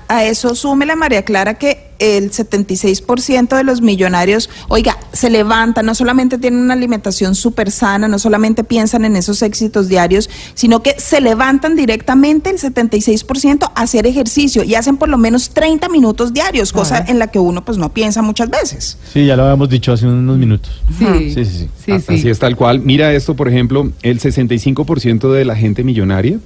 a- 0.07 0.23
eso 0.25 0.55
súmele, 0.55 0.95
María 0.95 1.23
Clara, 1.23 1.55
que 1.55 1.87
el 1.99 2.29
76% 2.31 3.55
de 3.55 3.63
los 3.63 3.81
millonarios, 3.81 4.51
oiga, 4.67 4.97
se 5.13 5.31
levantan, 5.31 5.87
no 5.87 5.95
solamente 5.95 6.37
tienen 6.37 6.59
una 6.59 6.75
alimentación 6.75 7.33
súper 7.33 7.71
sana, 7.71 8.07
no 8.07 8.19
solamente 8.19 8.63
piensan 8.63 9.03
en 9.03 9.15
esos 9.15 9.41
éxitos 9.41 9.87
diarios, 9.89 10.29
sino 10.53 10.83
que 10.83 10.93
se 10.99 11.21
levantan 11.21 11.75
directamente 11.75 12.51
el 12.51 12.57
76% 12.59 13.71
a 13.73 13.81
hacer 13.81 14.05
ejercicio 14.05 14.63
y 14.63 14.75
hacen 14.75 14.97
por 14.97 15.09
lo 15.09 15.17
menos 15.17 15.49
30 15.49 15.89
minutos 15.89 16.33
diarios, 16.33 16.71
cosa 16.71 17.03
en 17.07 17.17
la 17.17 17.27
que 17.27 17.39
uno 17.39 17.65
pues 17.65 17.79
no 17.79 17.91
piensa 17.93 18.21
muchas 18.21 18.49
veces. 18.51 18.97
Sí, 19.11 19.25
ya 19.25 19.35
lo 19.35 19.43
habíamos 19.43 19.67
dicho 19.69 19.91
hace 19.91 20.05
unos 20.05 20.37
minutos. 20.37 20.71
Sí. 20.99 21.05
Sí, 21.33 21.45
sí, 21.45 21.45
sí. 21.45 21.69
Sí, 21.83 21.91
A- 21.93 21.99
sí. 21.99 22.13
Así 22.13 22.29
es 22.29 22.37
tal 22.37 22.55
cual. 22.55 22.79
Mira 22.81 23.11
esto, 23.13 23.35
por 23.35 23.47
ejemplo, 23.47 23.91
el 24.03 24.19
65% 24.19 25.31
de 25.31 25.45
la 25.45 25.55
gente 25.55 25.83
millonaria 25.83 26.37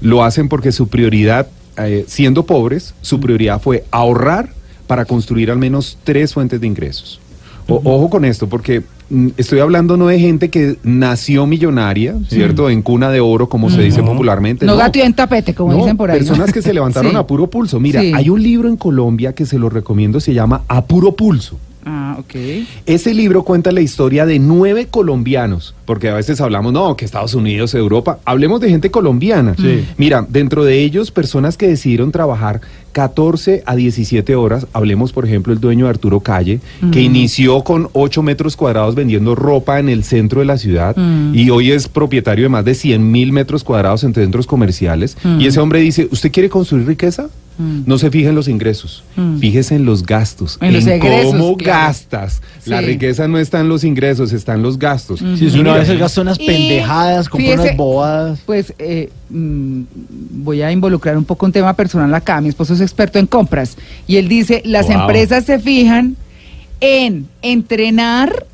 lo 0.00 0.22
hacen 0.22 0.48
porque 0.48 0.70
su 0.72 0.86
prioridad, 0.88 1.48
eh, 1.78 2.04
siendo 2.06 2.44
pobres, 2.46 2.94
su 3.02 3.20
prioridad 3.20 3.60
fue 3.60 3.84
ahorrar 3.90 4.50
para 4.86 5.04
construir 5.04 5.50
al 5.50 5.58
menos 5.58 5.98
tres 6.04 6.34
fuentes 6.34 6.60
de 6.60 6.66
ingresos. 6.66 7.20
O- 7.68 7.80
Ojo 7.84 8.10
con 8.10 8.24
esto, 8.26 8.46
porque 8.48 8.82
mm, 9.08 9.28
estoy 9.38 9.60
hablando 9.60 9.96
no 9.96 10.08
de 10.08 10.18
gente 10.20 10.50
que 10.50 10.76
nació 10.82 11.46
millonaria, 11.46 12.14
¿cierto? 12.28 12.68
En 12.68 12.82
cuna 12.82 13.10
de 13.10 13.20
oro, 13.20 13.48
como 13.48 13.70
se 13.70 13.80
dice 13.80 14.02
popularmente. 14.02 14.66
No 14.66 14.76
gato 14.76 14.98
en 14.98 15.14
tapete, 15.14 15.54
como 15.54 15.72
No, 15.72 15.78
dicen 15.78 15.96
por 15.96 16.10
ahí. 16.10 16.20
¿no? 16.20 16.26
Personas 16.26 16.52
que 16.52 16.60
se 16.60 16.74
levantaron 16.74 17.12
Sí. 17.12 17.16
a 17.16 17.26
puro 17.26 17.48
pulso. 17.48 17.80
Mira, 17.80 18.02
Sí. 18.02 18.12
hay 18.14 18.28
un 18.28 18.42
libro 18.42 18.68
en 18.68 18.76
Colombia 18.76 19.34
que 19.34 19.46
se 19.46 19.58
lo 19.58 19.70
recomiendo, 19.70 20.20
se 20.20 20.34
llama 20.34 20.62
A 20.68 20.84
Puro 20.84 21.12
Pulso. 21.16 21.58
Ah, 21.86 22.16
ok. 22.18 22.34
Ese 22.86 23.12
libro 23.12 23.42
cuenta 23.42 23.70
la 23.72 23.80
historia 23.80 24.26
de 24.26 24.38
nueve 24.38 24.86
colombianos, 24.86 25.74
porque 25.84 26.08
a 26.08 26.14
veces 26.14 26.40
hablamos, 26.40 26.72
no, 26.72 26.96
que 26.96 27.04
Estados 27.04 27.34
Unidos, 27.34 27.74
Europa, 27.74 28.18
hablemos 28.24 28.60
de 28.60 28.70
gente 28.70 28.90
colombiana. 28.90 29.54
Sí. 29.56 29.84
Mira, 29.96 30.26
dentro 30.28 30.64
de 30.64 30.80
ellos, 30.80 31.10
personas 31.10 31.56
que 31.56 31.68
decidieron 31.68 32.10
trabajar 32.12 32.60
14 32.94 33.64
a 33.66 33.74
17 33.74 34.36
horas, 34.36 34.66
hablemos 34.72 35.12
por 35.12 35.26
ejemplo 35.26 35.52
el 35.52 35.60
dueño 35.60 35.86
de 35.86 35.90
Arturo 35.90 36.20
Calle, 36.20 36.60
que 36.92 37.02
inició 37.02 37.62
con 37.64 37.88
8 37.92 38.22
metros 38.22 38.56
cuadrados 38.56 38.94
vendiendo 38.94 39.34
ropa 39.34 39.80
en 39.80 39.88
el 39.88 40.04
centro 40.04 40.38
de 40.40 40.46
la 40.46 40.56
ciudad 40.56 40.96
y 41.34 41.50
hoy 41.50 41.72
es 41.72 41.88
propietario 41.88 42.44
de 42.44 42.48
más 42.50 42.64
de 42.64 42.74
100 42.74 43.10
mil 43.10 43.32
metros 43.32 43.64
cuadrados 43.64 44.04
en 44.04 44.14
centros 44.14 44.46
comerciales. 44.46 45.16
Y 45.38 45.46
ese 45.46 45.58
hombre 45.60 45.80
dice, 45.80 46.08
¿usted 46.10 46.30
quiere 46.30 46.48
construir 46.48 46.86
riqueza? 46.86 47.28
No 47.58 47.98
se 47.98 48.10
fije 48.10 48.28
en 48.28 48.34
los 48.34 48.48
ingresos, 48.48 49.04
fíjese 49.38 49.76
en 49.76 49.84
los 49.84 50.04
gastos, 50.04 50.58
En 50.60 50.72
los 50.72 50.86
egresos, 50.88 51.32
cómo 51.32 51.56
claro. 51.56 51.84
gastas. 51.86 52.42
La 52.66 52.80
Sí. 52.80 52.86
riqueza 52.86 53.28
no 53.28 53.38
está 53.38 53.60
en 53.60 53.68
los 53.68 53.84
ingresos, 53.84 54.32
está 54.32 54.54
en 54.54 54.62
los 54.62 54.76
gastos. 54.78 55.20
Sí, 55.20 55.36
si 55.50 55.56
Y 55.56 55.60
uno 55.60 55.70
a 55.70 55.74
mira, 55.74 55.78
veces 55.84 55.98
gasta 56.00 56.20
unas 56.20 56.40
Y 56.40 56.46
pendejadas, 56.46 57.28
compra 57.28 57.50
fíjese, 57.50 57.62
unas 57.68 57.76
bobadas. 57.76 58.40
Pues 58.44 58.74
eh, 58.80 59.08
mm, 59.34 59.82
voy 60.44 60.62
a 60.62 60.70
involucrar 60.72 61.18
un 61.18 61.24
poco 61.24 61.44
un 61.46 61.52
tema 61.52 61.74
personal 61.74 62.14
acá. 62.14 62.40
Mi 62.40 62.48
esposo 62.48 62.72
es 62.74 62.80
experto 62.80 63.18
en 63.18 63.26
compras 63.26 63.76
y 64.06 64.16
él 64.16 64.28
dice, 64.28 64.62
las 64.64 64.86
Wow. 64.86 65.00
empresas 65.02 65.44
se 65.44 65.58
fijan 65.58 66.16
en 66.80 67.28
entrenar 67.42 68.46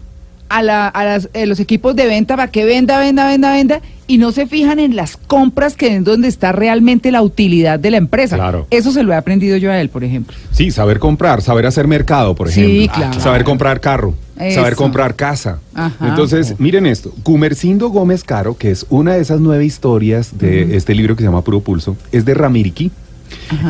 a, 0.49 0.63
la- 0.63 0.89
a 0.89 1.05
las- 1.05 1.29
eh, 1.33 1.47
los 1.47 1.61
equipos 1.61 1.95
de 1.95 2.07
venta 2.07 2.37
para 2.37 2.51
que 2.51 2.65
venda, 2.65 2.99
venda, 2.99 3.27
venda, 3.29 3.53
venda 3.53 3.81
y 4.09 4.19
no 4.19 4.33
se 4.33 4.47
fijan 4.49 4.81
en 4.81 4.97
las 4.97 5.17
compras 5.17 5.77
que 5.77 5.95
es 5.97 6.03
donde 6.05 6.27
está 6.27 6.51
realmente 6.51 7.13
la 7.13 7.23
utilidad 7.23 7.79
de 7.79 7.93
la 7.93 7.99
empresa. 7.99 8.35
Claro. 8.37 8.67
Eso 8.71 8.91
se 8.91 9.05
lo 9.05 9.13
he 9.13 9.17
aprendido 9.17 9.57
yo 9.59 9.71
a 9.71 9.81
él, 9.81 9.89
por 9.91 10.03
ejemplo. 10.03 10.37
Sí, 10.51 10.73
saber 10.73 10.99
comprar, 10.99 11.41
saber 11.43 11.67
hacer 11.67 11.87
mercado, 11.87 12.35
por 12.35 12.51
Sí, 12.51 12.63
ejemplo. 12.87 12.97
claro. 12.97 13.21
Saber 13.21 13.45
comprar 13.45 13.81
carro, 13.81 14.15
saber 14.55 14.75
comprar 14.77 15.15
casa. 15.15 15.61
Ajá. 15.75 16.09
Entonces, 16.09 16.55
miren 16.59 16.87
esto. 16.87 17.13
Gumercindo 17.25 17.91
Gómez 17.91 18.25
Caro, 18.25 18.57
que 18.57 18.71
es 18.71 18.87
una 18.89 19.15
de 19.15 19.21
esas 19.21 19.41
nueve 19.41 19.65
historias 19.65 20.39
de 20.39 20.77
este 20.77 20.95
libro 20.95 21.17
que 21.17 21.23
se 21.23 21.29
llama 21.29 21.43
Puro 21.43 21.61
Pulso, 21.61 21.97
es 22.13 22.25
de 22.25 22.35
Ramiriquí. 22.35 22.91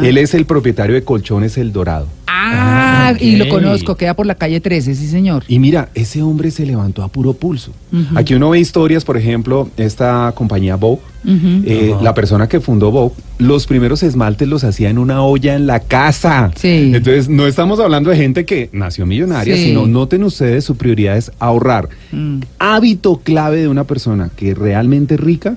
Él 0.02 0.18
es 0.18 0.34
el 0.34 0.44
propietario 0.46 0.94
de 0.94 1.02
Colchones 1.04 1.56
El 1.58 1.72
Dorado. 1.72 2.06
Ah, 2.26 3.12
y 3.20 3.36
lo 3.36 3.48
conozco, 3.48 3.96
queda 3.96 4.14
por 4.14 4.24
la 4.24 4.34
calle 4.34 4.60
13, 4.60 4.94
sí 4.94 5.06
señor. 5.08 5.44
Y 5.48 5.58
mira, 5.58 5.90
ese 5.94 6.22
hombre 6.22 6.50
se 6.50 6.64
levantó 6.64 7.02
a 7.02 7.08
puro 7.08 7.32
pulso. 7.34 7.72
Aquí 8.14 8.34
uno 8.34 8.50
ve 8.50 8.60
historias, 8.60 9.04
por 9.04 9.16
ejemplo, 9.16 9.68
esta 9.76 10.32
compañía 10.34 10.76
Vogue, 10.76 11.00
eh, 11.26 11.94
la 12.00 12.14
persona 12.14 12.48
que 12.48 12.60
fundó 12.60 12.90
Vogue, 12.90 13.14
los 13.38 13.66
primeros 13.66 14.02
esmaltes 14.02 14.48
los 14.48 14.64
hacía 14.64 14.90
en 14.90 14.98
una 14.98 15.22
olla 15.22 15.54
en 15.54 15.66
la 15.66 15.80
casa. 15.80 16.50
Sí. 16.56 16.92
Entonces, 16.94 17.28
no 17.28 17.46
estamos 17.46 17.78
hablando 17.80 18.10
de 18.10 18.16
gente 18.16 18.44
que 18.44 18.70
nació 18.72 19.06
millonaria, 19.06 19.56
Sí. 19.56 19.66
sino 19.66 19.86
noten 19.86 20.24
ustedes, 20.24 20.64
su 20.64 20.76
prioridad 20.76 21.16
es 21.16 21.32
ahorrar. 21.40 21.88
Mm. 22.12 22.40
Hábito 22.58 23.20
clave 23.22 23.60
de 23.60 23.68
una 23.68 23.84
persona 23.84 24.30
que 24.34 24.52
es 24.52 24.58
realmente 24.58 25.16
rica, 25.16 25.56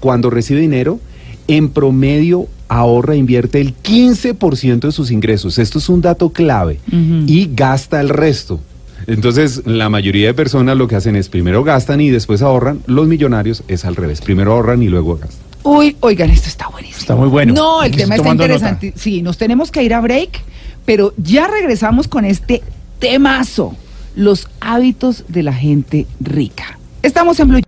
cuando 0.00 0.30
recibe 0.30 0.60
dinero, 0.60 1.00
en 1.48 1.70
promedio 1.70 2.46
ahorra, 2.68 3.16
invierte 3.16 3.60
el 3.60 3.74
15% 3.76 4.80
de 4.80 4.92
sus 4.92 5.10
ingresos. 5.10 5.58
Esto 5.58 5.78
es 5.78 5.88
un 5.88 6.00
dato 6.00 6.30
clave. 6.30 6.80
Y 6.90 7.50
gasta 7.54 8.00
el 8.00 8.08
resto. 8.08 8.60
Entonces, 9.06 9.62
la 9.64 9.88
mayoría 9.88 10.26
de 10.26 10.34
personas 10.34 10.76
lo 10.76 10.88
que 10.88 10.96
hacen 10.96 11.16
es 11.16 11.28
primero 11.28 11.64
gastan 11.64 12.00
y 12.00 12.10
después 12.10 12.42
ahorran. 12.42 12.80
Los 12.86 13.06
millonarios 13.06 13.62
es 13.68 13.84
al 13.84 13.96
revés. 13.96 14.20
Primero 14.20 14.52
ahorran 14.52 14.82
y 14.82 14.88
luego 14.88 15.16
gastan. 15.16 15.48
Uy, 15.62 15.96
oigan, 16.00 16.30
esto 16.30 16.48
está 16.48 16.68
buenísimo. 16.68 17.00
Está 17.00 17.16
muy 17.16 17.28
bueno. 17.28 17.54
No, 17.54 17.82
el 17.82 17.94
tema 17.94 18.16
está 18.16 18.28
interesante. 18.28 18.92
Sí, 18.96 19.22
nos 19.22 19.38
tenemos 19.38 19.70
que 19.70 19.82
ir 19.82 19.94
a 19.94 20.00
break, 20.00 20.40
pero 20.84 21.14
ya 21.16 21.46
regresamos 21.46 22.08
con 22.08 22.24
este 22.24 22.62
temazo, 22.98 23.74
los 24.14 24.48
hábitos 24.60 25.24
de 25.28 25.42
la 25.42 25.52
gente 25.52 26.06
rica. 26.20 26.78
Estamos 27.02 27.38
en 27.40 27.48
Blue. 27.48 27.67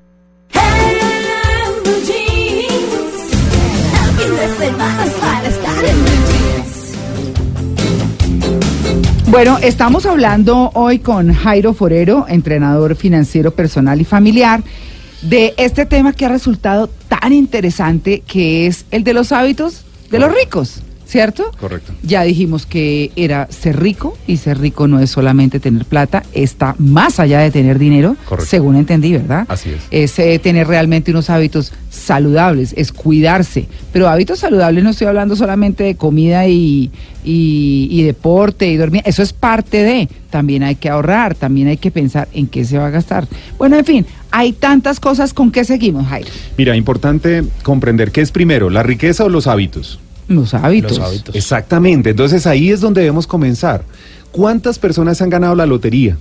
Bueno, 9.41 9.57
estamos 9.63 10.05
hablando 10.05 10.71
hoy 10.75 10.99
con 10.99 11.33
Jairo 11.33 11.73
Forero, 11.73 12.27
entrenador 12.29 12.95
financiero 12.95 13.53
personal 13.53 13.99
y 13.99 14.05
familiar, 14.05 14.63
de 15.23 15.55
este 15.57 15.87
tema 15.87 16.13
que 16.13 16.27
ha 16.27 16.29
resultado 16.29 16.91
tan 17.09 17.33
interesante, 17.33 18.21
que 18.21 18.67
es 18.67 18.85
el 18.91 19.03
de 19.03 19.15
los 19.15 19.33
hábitos 19.33 19.87
de 20.11 20.19
los 20.19 20.31
ricos. 20.31 20.83
¿Cierto? 21.11 21.51
Correcto. 21.59 21.93
Ya 22.05 22.23
dijimos 22.23 22.67
que 22.67 23.11
era 23.17 23.49
ser 23.51 23.81
rico 23.81 24.17
y 24.29 24.37
ser 24.37 24.61
rico 24.61 24.87
no 24.87 25.01
es 25.01 25.11
solamente 25.11 25.59
tener 25.59 25.85
plata, 25.85 26.23
está 26.33 26.77
más 26.79 27.19
allá 27.19 27.41
de 27.41 27.51
tener 27.51 27.81
dinero, 27.81 28.17
Correcto. 28.27 28.49
según 28.49 28.77
entendí, 28.77 29.13
¿verdad? 29.13 29.45
Así 29.49 29.71
es. 29.71 29.83
Es 29.91 30.19
eh, 30.21 30.39
tener 30.39 30.69
realmente 30.69 31.11
unos 31.11 31.29
hábitos 31.29 31.73
saludables, 31.91 32.75
es 32.77 32.93
cuidarse. 32.93 33.67
Pero 33.93 34.09
hábitos 34.09 34.39
saludables 34.39 34.85
no 34.85 34.91
estoy 34.91 35.09
hablando 35.09 35.35
solamente 35.35 35.83
de 35.83 35.97
comida 35.97 36.47
y, 36.47 36.93
y, 37.25 37.89
y 37.91 38.03
deporte 38.05 38.69
y 38.69 38.77
dormir, 38.77 39.03
eso 39.05 39.25
es 39.25 39.33
parte 39.33 39.83
de. 39.83 40.09
También 40.31 40.63
hay 40.63 40.77
que 40.77 40.89
ahorrar, 40.89 41.35
también 41.35 41.67
hay 41.67 41.77
que 41.77 41.91
pensar 41.91 42.29
en 42.33 42.47
qué 42.47 42.65
se 42.65 42.79
va 42.79 42.87
a 42.87 42.91
gastar. 42.91 43.27
Bueno, 43.59 43.77
en 43.77 43.85
fin, 43.85 44.07
hay 44.31 44.53
tantas 44.53 45.01
cosas 45.01 45.35
con 45.35 45.51
que 45.51 45.65
seguimos, 45.65 46.07
Jairo. 46.07 46.31
Mira, 46.57 46.77
importante 46.77 47.43
comprender 47.65 48.13
qué 48.13 48.21
es 48.21 48.31
primero, 48.31 48.71
la 48.71 48.85
riqueza 48.85 49.25
o 49.25 49.29
los 49.29 49.49
hábitos. 49.49 49.99
Los 50.31 50.55
hábitos. 50.55 50.99
Los 50.99 51.07
hábitos. 51.07 51.35
Exactamente, 51.35 52.11
entonces 52.11 52.47
ahí 52.47 52.71
es 52.71 52.81
donde 52.81 53.01
debemos 53.01 53.27
comenzar. 53.27 53.83
¿Cuántas 54.31 54.79
personas 54.79 55.21
han 55.21 55.29
ganado 55.29 55.57
la 55.57 55.67
lotería? 55.67 56.17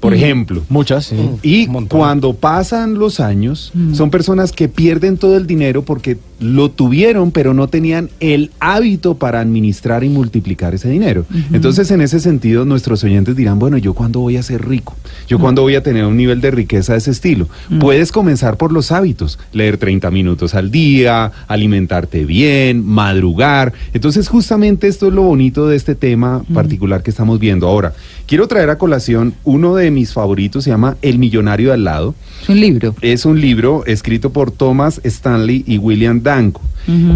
Por 0.00 0.14
ejemplo. 0.14 0.62
Muchas, 0.68 1.06
sí. 1.06 1.16
Y 1.42 1.66
cuando 1.88 2.34
pasan 2.34 2.94
los 2.94 3.20
años, 3.20 3.72
son 3.92 4.10
personas 4.10 4.52
que 4.52 4.68
pierden 4.68 5.16
todo 5.16 5.36
el 5.36 5.46
dinero 5.46 5.82
porque 5.82 6.18
lo 6.38 6.70
tuvieron, 6.70 7.30
pero 7.30 7.54
no 7.54 7.68
tenían 7.68 8.10
el 8.20 8.50
hábito 8.60 9.14
para 9.14 9.40
administrar 9.40 10.04
y 10.04 10.10
multiplicar 10.10 10.74
ese 10.74 10.90
dinero. 10.90 11.24
Entonces, 11.52 11.90
en 11.90 12.02
ese 12.02 12.20
sentido, 12.20 12.64
nuestros 12.64 13.02
oyentes 13.04 13.36
dirán, 13.36 13.58
bueno, 13.58 13.78
¿yo 13.78 13.94
cuándo 13.94 14.20
voy 14.20 14.36
a 14.36 14.42
ser 14.42 14.68
rico? 14.68 14.94
¿Yo 15.28 15.38
cuándo 15.38 15.62
voy 15.62 15.76
a 15.76 15.82
tener 15.82 16.04
un 16.04 16.16
nivel 16.16 16.40
de 16.40 16.50
riqueza 16.50 16.92
de 16.92 16.98
ese 16.98 17.10
estilo? 17.10 17.48
Puedes 17.80 18.12
comenzar 18.12 18.58
por 18.58 18.72
los 18.72 18.92
hábitos, 18.92 19.38
leer 19.52 19.78
30 19.78 20.10
minutos 20.10 20.54
al 20.54 20.70
día, 20.70 21.32
alimentarte 21.48 22.24
bien, 22.24 22.84
madrugar. 22.84 23.72
Entonces, 23.94 24.28
justamente 24.28 24.88
esto 24.88 25.08
es 25.08 25.14
lo 25.14 25.22
bonito 25.22 25.66
de 25.66 25.76
este 25.76 25.94
tema 25.94 26.44
particular 26.52 27.02
que 27.02 27.10
estamos 27.10 27.38
viendo. 27.38 27.66
Ahora, 27.66 27.94
quiero 28.26 28.46
traer 28.46 28.70
a 28.70 28.78
colación 28.78 29.34
uno 29.44 29.74
de 29.74 29.85
mis 29.90 30.12
favoritos, 30.12 30.64
se 30.64 30.70
llama 30.70 30.96
El 31.02 31.18
Millonario 31.18 31.68
de 31.68 31.74
al 31.74 31.84
lado. 31.84 32.14
Es 32.42 32.48
un 32.48 32.60
libro. 32.60 32.94
Es 33.00 33.24
un 33.24 33.40
libro 33.40 33.84
escrito 33.86 34.30
por 34.30 34.50
Thomas 34.50 35.00
Stanley 35.04 35.64
y 35.66 35.78
William 35.78 36.22
Danko. 36.22 36.60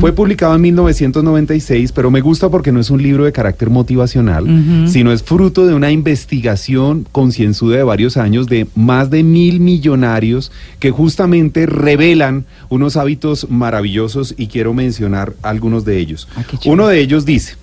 Fue 0.01 0.13
publicado 0.13 0.57
en 0.57 0.63
1996, 0.63 1.93
pero 1.93 2.11
me 2.11 2.21
gusta 2.21 2.49
porque 2.49 2.73
no 2.73 2.81
es 2.81 2.91
un 2.91 3.01
libro 3.03 3.25
de 3.25 3.31
carácter 3.31 3.71
motivacional, 3.71 4.45
sino 4.89 5.13
es 5.13 5.23
fruto 5.23 5.67
de 5.67 5.75
una 5.75 5.93
investigación 5.93 7.07
concienzuda 7.13 7.77
de 7.77 7.85
varios 7.85 8.17
años 8.17 8.49
de 8.49 8.67
más 8.75 9.11
de 9.11 9.23
mil 9.23 9.61
millonarios 9.61 10.51
que 10.81 10.91
justamente 10.91 11.67
revelan 11.67 12.47
unos 12.69 12.97
hábitos 12.97 13.49
maravillosos 13.49 14.35
y 14.37 14.49
quiero 14.49 14.75
mencionar 14.75 15.35
algunos 15.43 15.85
de 15.85 15.99
ellos. 15.99 16.27
Ah. 16.37 16.45
Uno 16.65 16.89
de 16.89 17.01
ellos 17.01 17.25
dice, 17.25 17.55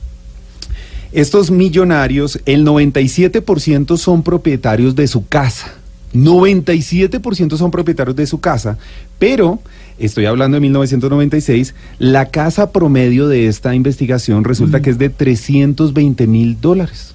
estos 1.12 1.52
millonarios, 1.52 2.40
el 2.46 2.66
97% 2.66 3.98
son 3.98 4.24
propietarios 4.24 4.96
de 4.96 5.08
su 5.08 5.28
casa. 5.28 5.74
97% 6.14 7.58
son 7.58 7.72
propietarios 7.72 8.16
de 8.16 8.28
su 8.28 8.40
casa, 8.40 8.78
pero 9.20 9.60
estoy 10.00 10.26
hablando 10.26 10.56
de 10.56 10.62
1996, 10.62 11.76
la 12.00 12.28
casa 12.28 12.72
promedio 12.72 13.28
de 13.28 13.48
esta 13.48 13.76
investigación 13.76 14.44
resulta 14.44 14.82
que 14.82 14.90
es 14.90 14.98
de 14.98 15.10
320 15.10 16.28
mil 16.28 16.60
dólares. 16.62 17.14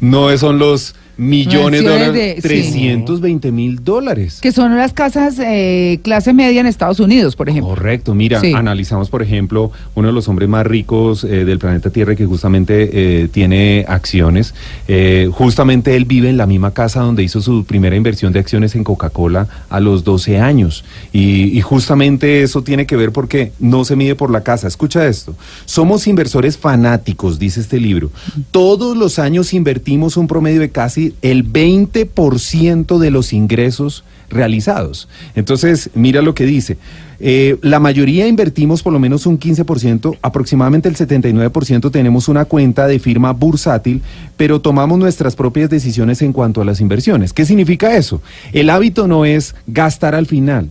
No 0.00 0.36
son 0.36 0.58
los 0.58 0.94
millones 1.18 1.82
de 1.82 1.88
dólares, 1.90 2.12
de- 2.14 2.34
sí. 2.36 2.40
320 2.42 3.52
mil 3.52 3.84
dólares. 3.84 4.38
Que 4.40 4.52
son 4.52 4.76
las 4.76 4.92
casas 4.92 5.36
eh, 5.38 5.98
clase 6.02 6.32
media 6.32 6.60
en 6.60 6.66
Estados 6.66 7.00
Unidos, 7.00 7.34
por 7.36 7.48
ejemplo. 7.48 7.70
Correcto, 7.74 8.14
mira, 8.14 8.40
Sí. 8.40 8.52
analizamos 8.54 9.10
por 9.10 9.20
ejemplo 9.22 9.72
uno 9.94 10.08
de 10.08 10.14
los 10.14 10.28
hombres 10.28 10.48
más 10.48 10.66
ricos 10.66 11.24
eh, 11.24 11.44
del 11.44 11.58
planeta 11.58 11.90
Tierra 11.90 12.14
que 12.14 12.24
justamente 12.24 12.90
eh, 13.24 13.28
tiene 13.28 13.84
acciones. 13.88 14.54
Eh, 14.86 15.28
justamente 15.32 15.96
él 15.96 16.04
vive 16.04 16.28
en 16.30 16.36
la 16.36 16.46
misma 16.46 16.72
casa 16.72 17.00
donde 17.00 17.22
hizo 17.24 17.40
su 17.40 17.64
primera 17.64 17.96
inversión 17.96 18.32
de 18.32 18.38
acciones 18.38 18.74
en 18.76 18.84
Coca-Cola 18.84 19.48
a 19.68 19.80
los 19.80 20.04
12 20.04 20.38
años. 20.38 20.84
Y, 21.12 21.56
y 21.58 21.60
justamente 21.60 22.42
eso 22.42 22.62
tiene 22.62 22.86
que 22.86 22.96
ver 22.96 23.10
porque 23.10 23.52
no 23.58 23.84
se 23.84 23.96
mide 23.96 24.14
por 24.14 24.30
la 24.30 24.42
casa. 24.42 24.68
Escucha 24.68 25.06
esto. 25.06 25.34
Somos 25.64 26.06
inversores 26.06 26.56
fanáticos, 26.56 27.38
dice 27.38 27.60
este 27.60 27.80
libro. 27.80 28.10
Todos 28.52 28.96
los 28.96 29.18
años 29.18 29.52
invertimos 29.52 30.16
un 30.16 30.28
promedio 30.28 30.60
de 30.60 30.70
casi 30.70 31.07
el 31.22 31.50
20% 31.50 32.98
de 32.98 33.10
los 33.10 33.32
ingresos 33.32 34.04
realizados. 34.30 35.08
Entonces, 35.34 35.90
mira 35.94 36.22
lo 36.22 36.34
que 36.34 36.44
dice. 36.44 36.76
Eh, 37.20 37.56
la 37.62 37.80
mayoría 37.80 38.28
invertimos 38.28 38.82
por 38.82 38.92
lo 38.92 39.00
menos 39.00 39.26
un 39.26 39.40
15%, 39.40 40.18
aproximadamente 40.22 40.88
el 40.88 40.96
79% 40.96 41.90
tenemos 41.90 42.28
una 42.28 42.44
cuenta 42.44 42.86
de 42.86 43.00
firma 43.00 43.32
bursátil, 43.32 44.02
pero 44.36 44.60
tomamos 44.60 44.98
nuestras 44.98 45.34
propias 45.34 45.68
decisiones 45.68 46.22
en 46.22 46.32
cuanto 46.32 46.60
a 46.60 46.64
las 46.64 46.80
inversiones. 46.80 47.32
¿Qué 47.32 47.44
significa 47.44 47.96
eso? 47.96 48.22
El 48.52 48.70
hábito 48.70 49.08
no 49.08 49.24
es 49.24 49.56
gastar 49.66 50.14
al 50.14 50.26
final, 50.26 50.70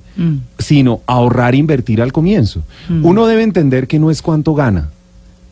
sino 0.58 1.01
ahorrar 1.06 1.53
e 1.53 1.58
invertir 1.58 2.01
al 2.01 2.13
comienzo. 2.13 2.63
Uno 2.89 3.27
debe 3.27 3.44
entender 3.44 3.88
que 3.88 4.00
no 4.00 4.10
es 4.10 4.22
cuánto 4.22 4.53
gana. 4.53 4.89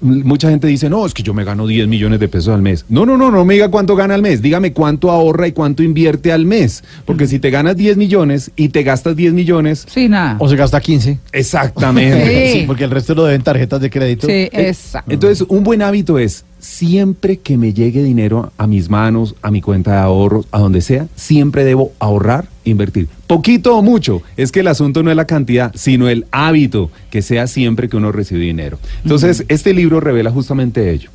Mucha 0.02 0.50
gente 0.50 0.68
dice, 0.68 0.90
no, 0.90 1.06
es 1.06 1.14
que 1.14 1.24
yo 1.24 1.34
me 1.34 1.44
gano 1.44 1.66
10 1.66 1.88
millones 1.88 2.20
de 2.20 2.28
pesos 2.28 2.54
al 2.54 2.62
mes. 2.62 2.86
No, 2.90 3.06
no, 3.06 3.18
no, 3.18 3.32
no 3.32 3.46
me 3.46 3.54
diga 3.56 3.70
cuánto 3.72 3.96
gana 3.96 4.14
al 4.16 4.22
mes, 4.22 4.42
dígame 4.42 4.74
cuánto 4.74 5.10
ahorra 5.10 5.48
y 5.48 5.52
cuánto 5.54 5.84
invierte 5.84 6.32
al 6.32 6.46
mes. 6.46 6.84
Porque 7.06 7.28
si 7.28 7.40
te 7.40 7.50
ganas 7.50 7.76
10 7.78 7.98
millones 7.98 8.52
y 8.56 8.70
te 8.70 8.84
gastas 8.84 9.16
10 9.16 9.34
millones, 9.34 9.86
Sí, 9.90 10.10
nada. 10.10 10.36
O 10.40 10.50
se 10.50 10.56
gasta 10.56 10.80
15. 10.82 11.20
exactamente. 11.32 12.52
Sí. 12.52 12.60
Sí, 12.60 12.64
porque 12.68 12.84
el 12.84 12.92
resto 12.92 13.16
lo 13.16 13.26
deben 13.26 13.42
tarjetas 13.42 13.82
de 13.82 13.90
crédito. 13.90 14.28
Sí, 14.28 14.50
exacto. 14.52 15.12
Entonces, 15.12 15.46
un 15.50 15.64
buen 15.64 15.82
hábito 15.82 16.20
es 16.20 16.46
siempre 16.66 17.38
que 17.38 17.58
me 17.58 17.74
llegue 17.74 18.04
dinero 18.04 18.52
a 18.58 18.66
mis 18.68 18.90
manos, 18.90 19.36
a 19.42 19.52
mi 19.52 19.62
cuenta 19.62 19.92
de 19.92 19.98
ahorros, 20.00 20.48
a 20.52 20.60
donde 20.60 20.82
sea, 20.82 21.08
siempre 21.16 21.64
debo 21.64 21.94
ahorrar, 22.00 22.48
invertir. 22.64 23.08
Poquito 23.28 23.78
o 23.78 23.82
mucho, 23.84 24.24
es 24.36 24.52
que 24.52 24.62
el 24.62 24.68
asunto 24.68 25.04
no 25.04 25.12
es 25.12 25.16
la 25.16 25.26
cantidad, 25.26 25.72
sino 25.76 26.10
el 26.10 26.26
hábito 26.32 26.90
que 27.12 27.22
sea 27.22 27.48
siempre 27.48 27.88
que 27.88 27.98
uno 27.98 28.12
recibe 28.12 28.42
dinero. 28.42 28.80
Entonces, 29.04 29.46
este 29.48 29.74
libro 29.74 30.00
revela 30.00 30.32
justamente 30.32 30.92
ello. 30.92 31.12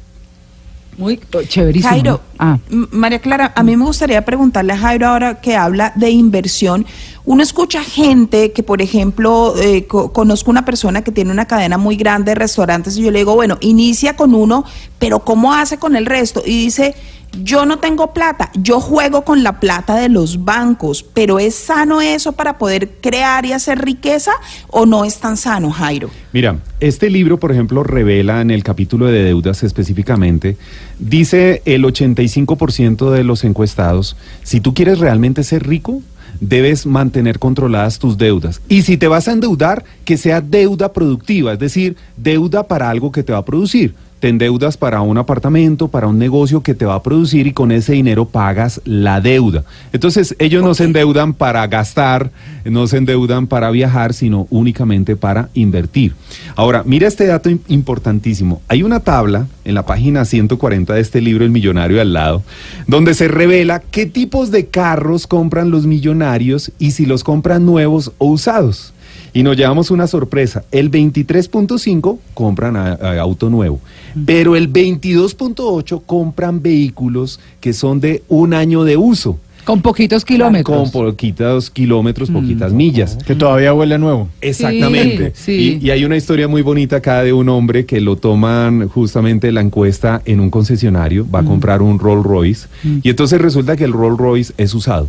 Muy 1.00 1.18
oh, 1.34 1.42
chéverísimo. 1.42 1.90
Jairo, 1.90 2.20
Ah. 2.38 2.58
María 2.68 3.18
Clara, 3.18 3.52
a 3.56 3.62
mí 3.62 3.76
me 3.76 3.84
gustaría 3.84 4.24
preguntarle 4.24 4.72
a 4.74 4.78
Jairo 4.78 5.08
ahora 5.08 5.40
que 5.40 5.56
habla 5.56 5.92
de 5.96 6.10
inversión. 6.10 6.86
Uno 7.24 7.42
escucha 7.42 7.82
gente 7.82 8.52
que, 8.52 8.62
por 8.62 8.80
ejemplo, 8.80 9.54
eh, 9.60 9.86
co- 9.86 10.12
conozco 10.12 10.50
una 10.50 10.64
persona 10.64 11.02
que 11.02 11.10
tiene 11.12 11.30
una 11.32 11.46
cadena 11.46 11.76
muy 11.78 11.96
grande 11.96 12.30
de 12.30 12.34
restaurantes 12.36 12.96
y 12.96 13.02
yo 13.02 13.10
le 13.10 13.18
digo, 13.20 13.34
bueno, 13.34 13.58
inicia 13.60 14.14
con 14.16 14.34
uno, 14.34 14.64
pero 14.98 15.20
¿cómo 15.20 15.52
hace 15.52 15.78
con 15.78 15.96
el 15.96 16.06
resto? 16.06 16.42
Y 16.46 16.64
dice, 16.64 16.94
yo 17.32 17.66
no 17.66 17.78
tengo 17.78 18.12
plata, 18.12 18.50
yo 18.54 18.80
juego 18.80 19.24
con 19.24 19.42
la 19.42 19.60
plata 19.60 19.96
de 19.96 20.08
los 20.08 20.44
bancos, 20.44 21.02
pero 21.02 21.38
¿es 21.38 21.54
sano 21.54 22.00
eso 22.00 22.32
para 22.32 22.58
poder 22.58 22.90
crear 23.00 23.46
y 23.46 23.52
hacer 23.52 23.78
riqueza 23.78 24.32
o 24.68 24.86
no 24.86 25.04
es 25.04 25.18
tan 25.18 25.36
sano, 25.36 25.70
Jairo? 25.70 26.10
Mira, 26.32 26.58
este 26.80 27.10
libro, 27.10 27.38
por 27.38 27.52
ejemplo, 27.52 27.82
revela 27.82 28.40
en 28.40 28.50
el 28.50 28.62
capítulo 28.62 29.06
de 29.06 29.22
deudas 29.22 29.62
específicamente, 29.62 30.56
dice 30.98 31.62
el 31.64 31.84
85% 31.84 33.10
de 33.10 33.24
los 33.24 33.44
encuestados, 33.44 34.16
si 34.42 34.60
tú 34.60 34.74
quieres 34.74 34.98
realmente 34.98 35.44
ser 35.44 35.66
rico, 35.66 36.02
debes 36.40 36.86
mantener 36.86 37.38
controladas 37.38 37.98
tus 37.98 38.16
deudas. 38.18 38.60
Y 38.68 38.82
si 38.82 38.96
te 38.96 39.08
vas 39.08 39.28
a 39.28 39.32
endeudar, 39.32 39.84
que 40.04 40.16
sea 40.16 40.40
deuda 40.40 40.92
productiva, 40.92 41.52
es 41.52 41.58
decir, 41.58 41.96
deuda 42.16 42.64
para 42.66 42.90
algo 42.90 43.12
que 43.12 43.22
te 43.22 43.32
va 43.32 43.38
a 43.38 43.44
producir. 43.44 43.94
Te 44.20 44.28
endeudas 44.28 44.76
para 44.76 45.00
un 45.00 45.16
apartamento, 45.16 45.88
para 45.88 46.06
un 46.06 46.18
negocio 46.18 46.62
que 46.62 46.74
te 46.74 46.84
va 46.84 46.94
a 46.96 47.02
producir 47.02 47.46
y 47.46 47.52
con 47.54 47.72
ese 47.72 47.94
dinero 47.94 48.26
pagas 48.26 48.82
la 48.84 49.22
deuda. 49.22 49.64
Entonces, 49.94 50.36
ellos 50.38 50.62
no 50.62 50.74
se 50.74 50.84
endeudan 50.84 51.32
para 51.32 51.66
gastar, 51.68 52.30
no 52.66 52.86
se 52.86 52.98
endeudan 52.98 53.46
para 53.46 53.70
viajar, 53.70 54.12
sino 54.12 54.46
únicamente 54.50 55.16
para 55.16 55.48
invertir. 55.54 56.12
Ahora, 56.54 56.82
mira 56.84 57.08
este 57.08 57.26
dato 57.26 57.48
im- 57.48 57.60
importantísimo. 57.68 58.60
Hay 58.68 58.82
una 58.82 59.00
tabla 59.00 59.46
en 59.64 59.74
la 59.74 59.86
página 59.86 60.26
140 60.26 60.92
de 60.92 61.00
este 61.00 61.22
libro, 61.22 61.44
El 61.46 61.50
Millonario 61.50 61.98
al 61.98 62.12
lado, 62.12 62.42
donde 62.86 63.14
se 63.14 63.26
revela 63.26 63.80
qué 63.80 64.04
tipos 64.04 64.50
de 64.50 64.66
carros 64.66 65.26
compran 65.26 65.70
los 65.70 65.86
millonarios 65.86 66.72
y 66.78 66.90
si 66.90 67.06
los 67.06 67.24
compran 67.24 67.64
nuevos 67.64 68.12
o 68.18 68.26
usados. 68.26 68.92
Y 69.32 69.42
nos 69.42 69.56
llevamos 69.56 69.90
una 69.90 70.06
sorpresa. 70.06 70.64
El 70.72 70.90
23.5 70.90 72.18
compran 72.34 72.76
a- 72.76 72.92
a 72.94 73.20
auto 73.20 73.48
nuevo, 73.50 73.80
pero 74.26 74.56
el 74.56 74.68
22.8 74.68 76.02
compran 76.04 76.62
vehículos 76.62 77.40
que 77.60 77.72
son 77.72 78.00
de 78.00 78.22
un 78.28 78.54
año 78.54 78.84
de 78.84 78.96
uso. 78.96 79.38
Con 79.64 79.82
poquitos 79.82 80.24
Con 80.24 80.34
kilómetros. 80.34 80.90
poquitos 80.90 81.70
kilómetros, 81.70 82.30
poquitas 82.30 82.72
millas. 82.72 83.16
Que 83.26 83.34
todavía 83.34 83.74
huele 83.74 83.96
a 83.96 83.98
nuevo. 83.98 84.28
Exactamente. 84.40 85.32
Sí, 85.34 85.42
sí. 85.44 85.78
Y, 85.82 85.86
y 85.86 85.90
hay 85.90 86.04
una 86.06 86.16
historia 86.16 86.48
muy 86.48 86.62
bonita 86.62 86.96
acá 86.96 87.22
de 87.22 87.32
un 87.34 87.48
hombre 87.50 87.84
que 87.84 88.00
lo 88.00 88.16
toman 88.16 88.88
justamente 88.88 89.52
la 89.52 89.60
encuesta 89.60 90.22
en 90.24 90.40
un 90.40 90.48
concesionario, 90.50 91.26
va 91.30 91.40
a 91.40 91.44
comprar 91.44 91.82
un 91.82 91.98
Rolls 91.98 92.24
Royce, 92.24 92.68
y 93.02 93.10
entonces 93.10 93.40
resulta 93.40 93.76
que 93.76 93.84
el 93.84 93.92
Rolls 93.92 94.18
Royce 94.18 94.54
es 94.56 94.74
usado. 94.74 95.08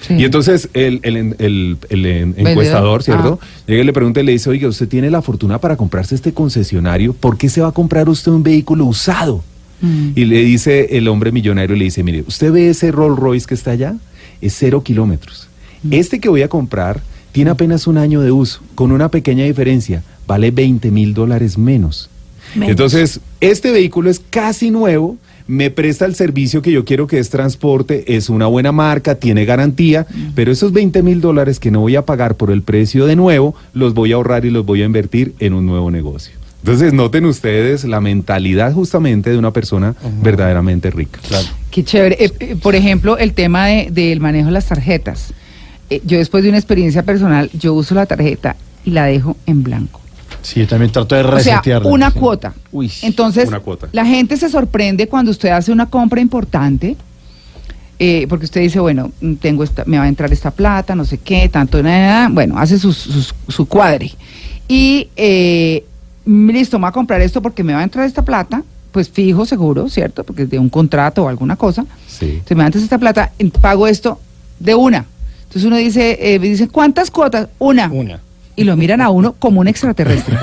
Sí. 0.00 0.14
Y 0.14 0.24
entonces 0.24 0.68
el, 0.74 1.00
el, 1.02 1.16
el- 1.16 1.76
el- 1.88 2.06
el 2.06 2.34
encuestador, 2.46 3.02
¿cierto? 3.02 3.38
Ah. 3.42 3.46
Llega 3.66 3.82
y 3.82 3.84
le 3.84 3.92
pregunta 3.92 4.20
y 4.20 4.24
le 4.24 4.32
dice, 4.32 4.48
oiga, 4.48 4.68
usted 4.68 4.88
tiene 4.88 5.10
la 5.10 5.22
fortuna 5.22 5.58
para 5.58 5.76
comprarse 5.76 6.14
este 6.14 6.32
concesionario, 6.32 7.12
¿por 7.14 7.36
qué 7.36 7.48
se 7.48 7.60
va 7.60 7.68
a 7.68 7.72
comprar 7.72 8.08
usted 8.08 8.30
un 8.30 8.42
vehículo 8.42 8.84
usado? 8.84 9.42
Mm. 9.80 10.10
Y 10.14 10.24
le 10.24 10.42
dice 10.44 10.96
el 10.96 11.08
hombre 11.08 11.32
millonario, 11.32 11.74
le 11.76 11.84
dice, 11.84 12.02
mire, 12.02 12.24
¿usted 12.26 12.52
ve 12.52 12.70
ese 12.70 12.90
Rolls 12.92 13.18
Royce 13.18 13.46
que 13.46 13.54
está 13.54 13.72
allá? 13.72 13.96
Es 14.40 14.54
cero 14.56 14.82
kilómetros. 14.84 15.48
Mm. 15.82 15.92
Este 15.94 16.20
que 16.20 16.28
voy 16.28 16.42
a 16.42 16.48
comprar 16.48 17.00
tiene 17.32 17.50
apenas 17.50 17.86
un 17.86 17.98
año 17.98 18.20
de 18.20 18.30
uso, 18.30 18.60
con 18.74 18.92
una 18.92 19.08
pequeña 19.10 19.44
diferencia, 19.44 20.02
vale 20.26 20.50
20 20.50 20.90
mil 20.90 21.12
dólares 21.14 21.58
menos. 21.58 22.08
Menos. 22.54 22.70
Entonces, 22.70 23.20
este 23.40 23.70
vehículo 23.72 24.10
es 24.10 24.20
casi 24.30 24.70
nuevo, 24.70 25.16
me 25.48 25.70
presta 25.70 26.04
el 26.04 26.14
servicio 26.14 26.62
que 26.62 26.70
yo 26.70 26.84
quiero 26.84 27.06
que 27.06 27.18
es 27.18 27.30
transporte, 27.30 28.16
es 28.16 28.28
una 28.28 28.46
buena 28.46 28.70
marca, 28.70 29.16
tiene 29.16 29.44
garantía, 29.46 30.06
pero 30.34 30.52
esos 30.52 30.72
20 30.72 31.02
mil 31.02 31.20
dólares 31.20 31.58
que 31.58 31.70
no 31.70 31.80
voy 31.80 31.96
a 31.96 32.02
pagar 32.02 32.36
por 32.36 32.50
el 32.50 32.62
precio 32.62 33.06
de 33.06 33.16
nuevo, 33.16 33.54
los 33.72 33.94
voy 33.94 34.12
a 34.12 34.16
ahorrar 34.16 34.44
y 34.44 34.50
los 34.50 34.64
voy 34.66 34.82
a 34.82 34.84
invertir 34.84 35.34
en 35.40 35.54
un 35.54 35.66
nuevo 35.66 35.90
negocio. 35.90 36.34
Entonces, 36.62 36.92
noten 36.92 37.24
ustedes 37.24 37.84
la 37.84 38.00
mentalidad 38.00 38.72
justamente 38.74 39.30
de 39.30 39.38
una 39.38 39.52
persona 39.52 39.94
verdaderamente 40.22 40.90
rica. 40.90 41.18
Qué 41.70 41.82
chévere. 41.84 42.16
Eh, 42.22 42.32
eh, 42.40 42.56
por 42.60 42.74
ejemplo, 42.74 43.16
el 43.16 43.32
tema 43.32 43.66
de- 43.66 43.88
del 43.90 44.20
manejo 44.20 44.46
de 44.46 44.52
las 44.52 44.66
tarjetas. 44.66 45.32
Eh, 45.88 46.02
yo 46.04 46.18
después 46.18 46.42
de 46.42 46.50
una 46.50 46.58
experiencia 46.58 47.04
personal, 47.04 47.48
yo 47.58 47.72
uso 47.74 47.94
la 47.94 48.06
tarjeta 48.06 48.56
y 48.84 48.90
la 48.90 49.06
dejo 49.06 49.36
en 49.46 49.62
blanco. 49.62 50.00
Sí, 50.48 50.60
yo 50.60 50.66
también 50.66 50.90
trato 50.90 51.14
de 51.14 51.20
O 51.22 51.38
sea, 51.40 51.56
resetearla. 51.56 51.88
una 51.90 52.10
sí. 52.10 52.18
cuota. 52.18 52.54
Uy. 52.72 52.90
Entonces, 53.02 53.48
Una 53.48 53.60
cuota. 53.60 53.88
la 53.92 54.06
gente 54.06 54.36
se 54.38 54.48
sorprende 54.48 55.06
cuando 55.08 55.30
usted 55.30 55.50
hace 55.50 55.70
una 55.72 55.86
compra 55.86 56.20
importante, 56.22 56.96
eh, 57.98 58.26
porque 58.28 58.46
usted 58.46 58.60
dice, 58.62 58.80
bueno, 58.80 59.10
tengo 59.40 59.62
esta, 59.62 59.84
me 59.84 59.98
va 59.98 60.04
a 60.04 60.08
entrar 60.08 60.32
esta 60.32 60.50
plata, 60.50 60.94
no 60.94 61.04
sé 61.04 61.18
qué, 61.18 61.48
tanto, 61.48 61.82
nada, 61.82 62.28
bueno, 62.30 62.56
hace 62.58 62.78
sus- 62.78 62.96
sus- 62.96 63.34
su 63.48 63.66
cuadre. 63.66 64.12
Y 64.68 65.08
eh, 65.16 65.84
listo, 66.24 66.78
me 66.78 66.84
va 66.84 66.88
a 66.88 66.92
comprar 66.92 67.20
esto 67.20 67.42
porque 67.42 67.62
me 67.64 67.74
va 67.74 67.80
a 67.80 67.84
entrar 67.84 68.06
esta 68.06 68.22
plata, 68.24 68.62
pues 68.92 69.10
fijo, 69.10 69.44
seguro, 69.44 69.88
¿cierto? 69.90 70.24
Porque 70.24 70.42
es 70.44 70.50
de 70.50 70.58
un 70.58 70.70
contrato 70.70 71.24
o 71.24 71.28
alguna 71.28 71.56
cosa. 71.56 71.84
Sí. 72.06 72.26
Entonces 72.34 72.56
me 72.56 72.64
antes 72.64 72.82
esta 72.82 72.96
plata, 72.98 73.32
pago 73.60 73.86
esto 73.86 74.18
de 74.58 74.74
una. 74.74 75.04
Entonces 75.42 75.64
uno 75.64 75.76
dice, 75.76 76.18
eh, 76.34 76.38
dice, 76.38 76.68
¿cuántas 76.68 77.10
cuotas? 77.10 77.48
Una. 77.58 77.88
Una. 77.92 78.20
Y 78.58 78.64
lo 78.64 78.76
miran 78.76 79.00
a 79.00 79.10
uno 79.10 79.34
como 79.38 79.60
un 79.60 79.68
extraterrestre. 79.68 80.36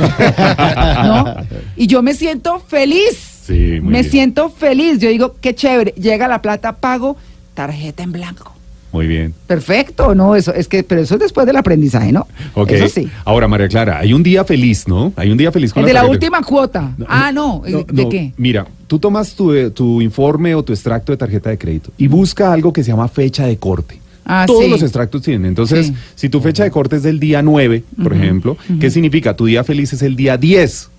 ¿No? 1.04 1.36
Y 1.76 1.88
yo 1.88 2.02
me 2.02 2.14
siento 2.14 2.60
feliz. 2.60 3.42
Sí, 3.46 3.80
muy 3.82 3.92
me 3.94 4.00
bien. 4.02 4.12
siento 4.12 4.50
feliz. 4.50 5.00
Yo 5.00 5.10
digo, 5.10 5.36
qué 5.42 5.54
chévere. 5.54 5.94
Llega 5.98 6.28
la 6.28 6.42
plata, 6.42 6.78
pago, 6.78 7.18
tarjeta 7.54 8.04
en 8.04 8.12
blanco. 8.12 8.54
Muy 8.92 9.08
bien. 9.08 9.34
Perfecto, 9.46 10.16
¿no? 10.16 10.38
Eso 10.38 10.54
es 10.54 10.70
que, 10.70 10.82
pero 10.84 11.02
eso 11.02 11.16
es 11.16 11.20
después 11.20 11.46
del 11.46 11.58
aprendizaje, 11.58 12.14
¿no? 12.14 12.26
Ok. 12.54 12.72
Eso 12.72 12.88
sí. 12.88 13.10
Ahora, 13.26 13.46
María 13.50 13.68
Clara, 13.68 14.00
hay 14.00 14.14
un 14.14 14.24
día 14.24 14.46
feliz, 14.46 14.88
¿no? 14.88 15.12
Hay 15.18 15.30
un 15.32 15.38
día 15.38 15.52
feliz 15.52 15.74
con 15.74 15.82
El 15.84 15.88
de 15.88 15.94
la 15.94 16.06
última 16.06 16.42
cuota. 16.42 16.94
ah, 17.10 17.32
no. 17.34 17.62
No, 17.68 17.84
¿De 17.84 18.04
no, 18.04 18.10
qué? 18.10 18.32
Mira, 18.38 18.66
tú 18.88 18.98
tomas 18.98 19.36
tu, 19.36 19.70
tu 19.72 20.02
informe 20.02 20.56
o 20.56 20.64
tu 20.64 20.72
extracto 20.72 21.12
de 21.12 21.18
tarjeta 21.18 21.50
de 21.50 21.58
crédito 21.58 21.92
y 21.98 22.08
busca 22.08 22.54
algo 22.54 22.72
que 22.72 22.84
se 22.86 22.92
llama 22.92 23.10
fecha 23.10 23.46
de 23.46 23.58
corte. 23.58 24.00
Ah, 24.26 24.46
Todos 24.48 24.64
sí. 24.64 24.70
los 24.70 24.82
extractos 24.82 25.22
tienen. 25.22 25.46
Entonces, 25.46 25.88
Sí. 25.88 25.94
si 26.16 26.30
tu 26.30 26.42
fecha 26.42 26.64
de 26.64 26.72
corte 26.72 26.96
es 26.96 27.04
del 27.04 27.20
día 27.20 27.42
9, 27.42 27.84
por 28.02 28.14
ejemplo, 28.14 28.58
¿qué 28.80 28.90
significa? 28.90 29.36
Tu 29.36 29.46
día 29.46 29.64
feliz 29.64 29.94
es 29.94 30.02
el 30.02 30.16
día 30.16 30.38
10. 30.38 30.90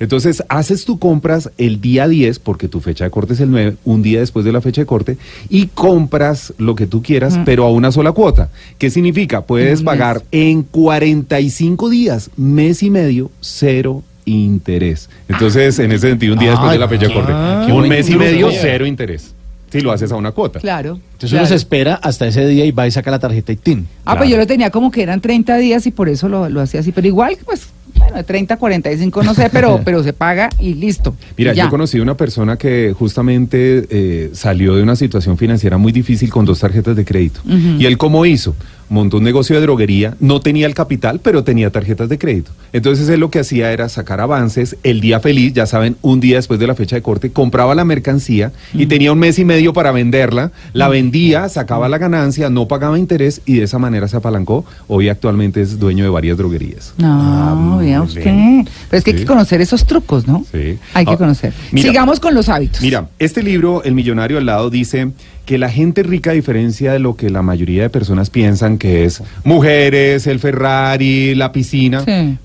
Entonces, 0.00 0.44
haces 0.48 0.84
tu 0.84 1.00
compras 1.00 1.50
el 1.58 1.80
día 1.80 2.06
10, 2.06 2.38
porque 2.38 2.68
tu 2.68 2.78
fecha 2.78 3.02
de 3.02 3.10
corte 3.10 3.32
es 3.32 3.40
el 3.40 3.50
9, 3.50 3.74
un 3.84 4.00
día 4.00 4.20
después 4.20 4.44
de 4.44 4.52
la 4.52 4.60
fecha 4.60 4.82
de 4.82 4.86
corte, 4.86 5.18
y 5.48 5.66
compras 5.74 6.54
lo 6.56 6.76
que 6.76 6.86
tú 6.86 7.02
quieras, 7.02 7.36
pero 7.44 7.64
a 7.64 7.72
una 7.72 7.90
sola 7.90 8.12
cuota. 8.12 8.48
¿Qué 8.78 8.90
significa? 8.90 9.40
Puedes 9.42 9.82
pagar 9.82 10.22
en 10.30 10.62
45 10.62 11.90
días, 11.90 12.30
mes 12.36 12.84
y 12.84 12.90
medio, 12.90 13.32
cero 13.40 14.04
interés. 14.24 15.08
Entonces, 15.28 15.78
en 15.80 15.90
ese 15.90 16.10
sentido, 16.10 16.34
un 16.34 16.38
día 16.38 16.50
después 16.50 16.70
de 16.72 16.78
la 16.78 16.88
fecha 16.88 17.08
de 17.08 17.14
corte, 17.14 17.32
un 17.72 17.88
mes 17.88 18.08
y 18.08 18.16
medio, 18.16 18.50
cero 18.52 18.86
interés. 18.86 19.34
Si 19.70 19.80
lo 19.80 19.92
haces 19.92 20.10
a 20.12 20.16
una 20.16 20.32
cuota. 20.32 20.60
Claro. 20.60 20.98
Entonces 21.12 21.30
claro. 21.30 21.42
uno 21.44 21.48
se 21.48 21.54
espera 21.56 21.94
hasta 21.96 22.26
ese 22.26 22.46
día 22.46 22.64
y 22.64 22.70
va 22.70 22.86
y 22.86 22.90
saca 22.90 23.10
la 23.10 23.18
tarjeta 23.18 23.52
y 23.52 23.56
tin. 23.56 23.86
Ah, 24.00 24.12
Claro. 24.12 24.18
pues 24.18 24.30
yo 24.30 24.36
lo 24.36 24.46
tenía 24.46 24.70
como 24.70 24.90
que 24.90 25.02
eran 25.02 25.20
30 25.20 25.56
días 25.58 25.86
y 25.86 25.90
por 25.90 26.08
eso 26.08 26.28
lo, 26.28 26.48
lo 26.48 26.60
hacía 26.60 26.80
así. 26.80 26.92
Pero 26.92 27.06
igual, 27.06 27.36
pues, 27.44 27.68
bueno, 27.96 28.16
de 28.16 28.22
30 28.24 28.54
a 28.54 28.56
45, 28.56 29.22
no 29.22 29.34
sé, 29.34 29.48
pero, 29.52 29.80
pero 29.84 30.02
se 30.02 30.12
paga 30.12 30.48
y 30.58 30.74
listo. 30.74 31.14
Mira, 31.36 31.52
ya. 31.52 31.64
yo 31.64 31.70
conocí 31.70 31.98
una 32.00 32.16
persona 32.16 32.56
que 32.56 32.94
justamente 32.96 33.86
eh, 33.90 34.30
salió 34.32 34.74
de 34.76 34.82
una 34.82 34.96
situación 34.96 35.36
financiera 35.36 35.76
muy 35.78 35.92
difícil 35.92 36.30
con 36.30 36.44
dos 36.44 36.60
tarjetas 36.60 36.94
de 36.96 37.04
crédito. 37.04 37.40
¿Y 37.46 37.84
él 37.86 37.98
cómo 37.98 38.24
hizo? 38.26 38.54
Montó 38.90 39.18
un 39.18 39.24
negocio 39.24 39.54
de 39.56 39.62
droguería, 39.62 40.16
no 40.20 40.40
tenía 40.40 40.66
el 40.66 40.74
capital, 40.74 41.20
pero 41.22 41.44
tenía 41.44 41.70
tarjetas 41.70 42.08
de 42.08 42.18
crédito. 42.18 42.50
Entonces 42.72 43.08
él 43.08 43.20
lo 43.20 43.30
que 43.30 43.40
hacía 43.40 43.70
era 43.72 43.88
sacar 43.88 44.20
avances, 44.20 44.76
el 44.82 45.00
día 45.00 45.20
feliz, 45.20 45.52
ya 45.52 45.66
saben, 45.66 45.96
un 46.02 46.20
día 46.20 46.36
después 46.36 46.58
de 46.58 46.66
la 46.66 46.74
fecha 46.74 46.96
de 46.96 47.02
corte, 47.02 47.30
compraba 47.30 47.74
la 47.74 47.84
mercancía 47.84 48.52
y 48.72 48.86
tenía 48.86 49.12
un 49.12 49.18
mes 49.18 49.38
y 49.38 49.44
medio 49.44 49.72
para 49.72 49.92
venderla, 49.92 50.52
la 50.72 50.88
vendía, 50.88 51.48
sacaba 51.48 51.88
la 51.88 51.98
ganancia, 51.98 52.48
no 52.50 52.66
pagaba 52.68 52.98
interés 52.98 53.40
y 53.44 53.54
de 53.56 53.64
esa 53.64 53.78
manera 53.78 54.08
se 54.08 54.16
apalancó. 54.16 54.64
Hoy 54.86 55.08
actualmente 55.08 55.60
es 55.60 55.78
dueño 55.78 56.04
de 56.04 56.10
varias 56.10 56.36
droguerías. 56.38 56.94
No, 56.98 57.78
vea 57.78 58.02
usted. 58.02 58.22
Pero 58.22 58.98
es 58.98 59.04
que 59.04 59.10
hay 59.10 59.16
que 59.16 59.24
conocer 59.26 59.60
esos 59.60 59.84
trucos, 59.84 60.26
¿no? 60.26 60.44
Sí. 60.50 60.78
Hay 60.94 61.04
que 61.04 61.12
Ah, 61.12 61.16
conocer. 61.16 61.52
mira. 61.72 61.88
Sigamos 61.88 62.20
con 62.20 62.34
los 62.34 62.48
hábitos. 62.48 62.80
Mira, 62.80 63.08
este 63.18 63.42
libro, 63.42 63.82
El 63.84 63.94
Millonario 63.94 64.38
al 64.38 64.46
lado, 64.46 64.70
dice 64.70 65.10
que 65.48 65.56
la 65.56 65.70
gente 65.70 66.02
rica, 66.02 66.32
a 66.32 66.34
diferencia 66.34 66.92
de 66.92 66.98
lo 66.98 67.16
que 67.16 67.30
la 67.30 67.40
mayoría 67.40 67.80
de 67.80 67.88
personas 67.88 68.28
piensan 68.28 68.76
que 68.76 69.06
es 69.06 69.22
mujeres, 69.44 70.26
el 70.26 70.40
Ferrari, 70.40 71.34
la 71.34 71.52
piscina, 71.52 72.04
Sí. 72.04 72.36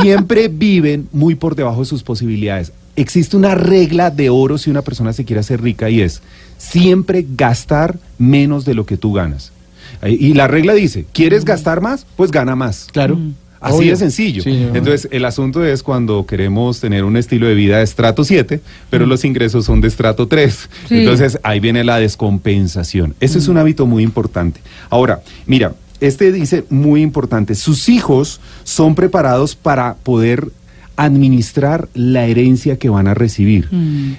siempre 0.00 0.46
viven 0.52 1.08
muy 1.12 1.34
por 1.34 1.56
debajo 1.56 1.80
de 1.80 1.86
sus 1.86 2.04
posibilidades. 2.04 2.70
Existe 2.94 3.36
una 3.36 3.56
regla 3.56 4.10
de 4.10 4.30
oro 4.30 4.58
si 4.58 4.70
una 4.70 4.82
persona 4.82 5.12
se 5.12 5.24
quiere 5.24 5.40
hacer 5.40 5.60
rica 5.60 5.90
y 5.90 6.02
es 6.02 6.22
siempre 6.56 7.26
gastar 7.36 7.96
menos 8.16 8.64
de 8.64 8.74
lo 8.74 8.86
que 8.86 8.96
tú 8.96 9.12
ganas. 9.12 9.50
Y 10.06 10.34
la 10.34 10.46
regla 10.46 10.72
dice, 10.72 11.04
¿quieres 11.12 11.44
gastar 11.44 11.80
más? 11.80 12.06
Pues 12.14 12.30
gana 12.30 12.54
más. 12.54 12.86
Claro. 12.92 13.18
Así 13.62 13.76
Obvio. 13.76 13.90
de 13.92 13.96
sencillo. 13.96 14.42
Sí. 14.42 14.68
Entonces, 14.74 15.08
el 15.12 15.24
asunto 15.24 15.64
es 15.64 15.82
cuando 15.84 16.26
queremos 16.26 16.80
tener 16.80 17.04
un 17.04 17.16
estilo 17.16 17.46
de 17.46 17.54
vida 17.54 17.78
de 17.78 17.84
estrato 17.84 18.24
7, 18.24 18.60
pero 18.90 19.06
los 19.06 19.24
ingresos 19.24 19.64
son 19.64 19.80
de 19.80 19.88
estrato 19.88 20.26
3. 20.26 20.68
Sí. 20.88 20.98
Entonces, 20.98 21.38
ahí 21.44 21.60
viene 21.60 21.84
la 21.84 21.98
descompensación. 21.98 23.14
Eso 23.20 23.38
es 23.38 23.46
un 23.46 23.56
hábito 23.58 23.86
muy 23.86 24.02
importante. 24.02 24.60
Ahora, 24.90 25.22
mira, 25.46 25.74
este 26.00 26.32
dice 26.32 26.64
muy 26.68 27.00
importante, 27.02 27.54
sus 27.54 27.88
hijos 27.88 28.40
son 28.64 28.96
preparados 28.96 29.54
para 29.54 29.94
poder 30.02 30.48
administrar 30.96 31.88
la 31.94 32.26
herencia 32.26 32.78
que 32.78 32.88
van 32.88 33.08
a 33.08 33.14
recibir. 33.14 33.68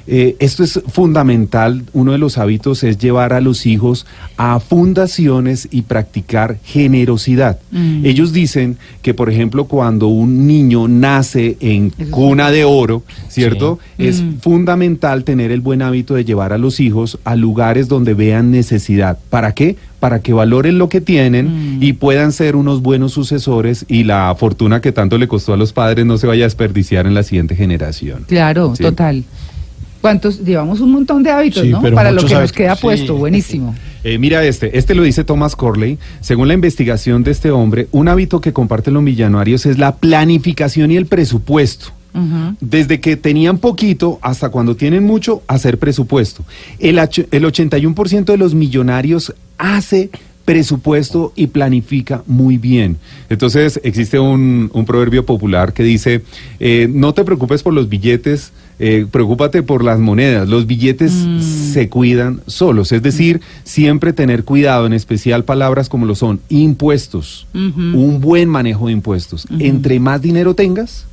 Eh, 0.07 0.35
esto 0.39 0.63
es 0.63 0.81
fundamental. 0.87 1.83
Uno 1.93 2.11
de 2.11 2.17
los 2.17 2.37
hábitos 2.37 2.83
es 2.83 2.97
llevar 2.97 3.33
a 3.33 3.41
los 3.41 3.65
hijos 3.65 4.05
a 4.37 4.59
fundaciones 4.59 5.67
y 5.71 5.83
practicar 5.83 6.57
generosidad. 6.63 7.59
Ellos 8.03 8.33
dicen 8.33 8.77
que, 9.01 9.13
por 9.13 9.29
ejemplo, 9.29 9.65
cuando 9.65 10.07
un 10.07 10.47
niño 10.47 10.87
nace 10.87 11.57
en 11.59 11.89
cuna 12.09 12.51
de 12.51 12.65
oro, 12.65 13.03
¿cierto? 13.29 13.79
Es 13.97 14.23
fundamental 14.41 15.23
tener 15.23 15.51
el 15.51 15.61
buen 15.61 15.81
hábito 15.81 16.15
de 16.15 16.25
llevar 16.25 16.53
a 16.53 16.57
los 16.57 16.79
hijos 16.79 17.19
a 17.23 17.35
lugares 17.35 17.87
donde 17.87 18.13
vean 18.13 18.51
necesidad. 18.51 19.17
¿Para 19.29 19.53
qué? 19.53 19.77
Para 20.03 20.19
que 20.19 20.33
valoren 20.33 20.79
lo 20.79 20.89
que 20.89 20.99
tienen 20.99 21.77
y 21.79 21.93
puedan 21.93 22.33
ser 22.33 22.57
unos 22.57 22.81
buenos 22.81 23.13
sucesores 23.13 23.85
y 23.87 24.03
la 24.03 24.35
fortuna 24.37 24.81
que 24.81 24.91
tanto 24.91 25.17
le 25.17 25.29
costó 25.29 25.53
a 25.53 25.57
los 25.57 25.71
padres 25.71 26.05
no 26.05 26.17
se 26.17 26.27
vaya 26.27 26.43
a 26.43 26.47
desperdiciar 26.47 27.07
en 27.07 27.13
la 27.13 27.23
siguiente 27.23 27.55
generación. 27.55 28.25
Claro, 28.27 28.75
Sí. 28.75 28.83
total. 28.83 29.23
¿Cuántos? 30.01 30.43
Llevamos 30.43 30.81
un 30.81 30.91
montón 30.91 31.23
de 31.23 31.31
hábitos, 31.31 31.63
Sí, 31.63 31.69
¿no? 31.69 31.81
pero 31.81 31.95
Para 31.95 32.11
lo 32.11 32.25
que 32.25 32.33
nos 32.33 32.51
queda 32.51 32.75
Sí. 32.75 32.81
puesto. 32.81 33.15
Buenísimo. 33.15 33.73
Eh, 34.03 34.17
mira 34.17 34.43
este, 34.43 34.77
este 34.77 34.93
lo 34.93 35.03
dice 35.03 35.23
Thomas 35.23 35.55
Corley. 35.55 35.97
Según 36.19 36.49
la 36.49 36.53
investigación 36.53 37.23
de 37.23 37.31
este 37.31 37.51
hombre, 37.51 37.87
un 37.93 38.09
hábito 38.09 38.41
que 38.41 38.51
comparten 38.51 38.95
los 38.95 39.03
millonarios 39.03 39.65
es 39.65 39.77
la 39.77 39.95
planificación 39.95 40.91
y 40.91 40.97
el 40.97 41.05
presupuesto. 41.05 41.93
Desde 42.59 42.99
que 42.99 43.17
tenían 43.17 43.57
poquito 43.57 44.19
hasta 44.21 44.49
cuando 44.49 44.75
tienen 44.75 45.03
mucho, 45.03 45.41
hacer 45.47 45.79
presupuesto. 45.79 46.43
El, 46.79 46.99
el 46.99 47.07
81% 47.07 48.25
de 48.25 48.37
los 48.37 48.53
millonarios 48.53 49.33
hace 49.57 50.11
presupuesto 50.45 51.31
y 51.35 51.47
planifica 51.47 52.23
muy 52.27 52.57
bien. 52.57 52.97
Entonces 53.29 53.79
existe 53.83 54.19
un, 54.19 54.69
un 54.73 54.85
proverbio 54.85 55.25
popular 55.25 55.73
que 55.73 55.83
dice, 55.83 56.21
eh, 56.59 56.87
no 56.89 57.13
te 57.13 57.23
preocupes 57.23 57.63
por 57.63 57.73
los 57.73 57.89
billetes, 57.89 58.51
eh, 58.79 59.05
preocúpate 59.09 59.63
por 59.63 59.83
las 59.83 59.99
monedas. 59.99 60.47
Los 60.47 60.65
billetes 60.67 61.11
se 61.73 61.89
cuidan 61.89 62.41
solos. 62.47 62.91
Es 62.91 63.01
decir, 63.01 63.41
siempre 63.63 64.13
tener 64.13 64.43
cuidado, 64.43 64.85
en 64.85 64.93
especial 64.93 65.43
palabras 65.45 65.89
como 65.89 66.05
lo 66.05 66.15
son 66.15 66.39
impuestos, 66.49 67.47
un 67.53 68.19
buen 68.19 68.49
manejo 68.49 68.87
de 68.87 68.93
impuestos. 68.93 69.45
Entre 69.59 69.99
más 69.99 70.21
dinero 70.21 70.53
tengas, 70.55 71.05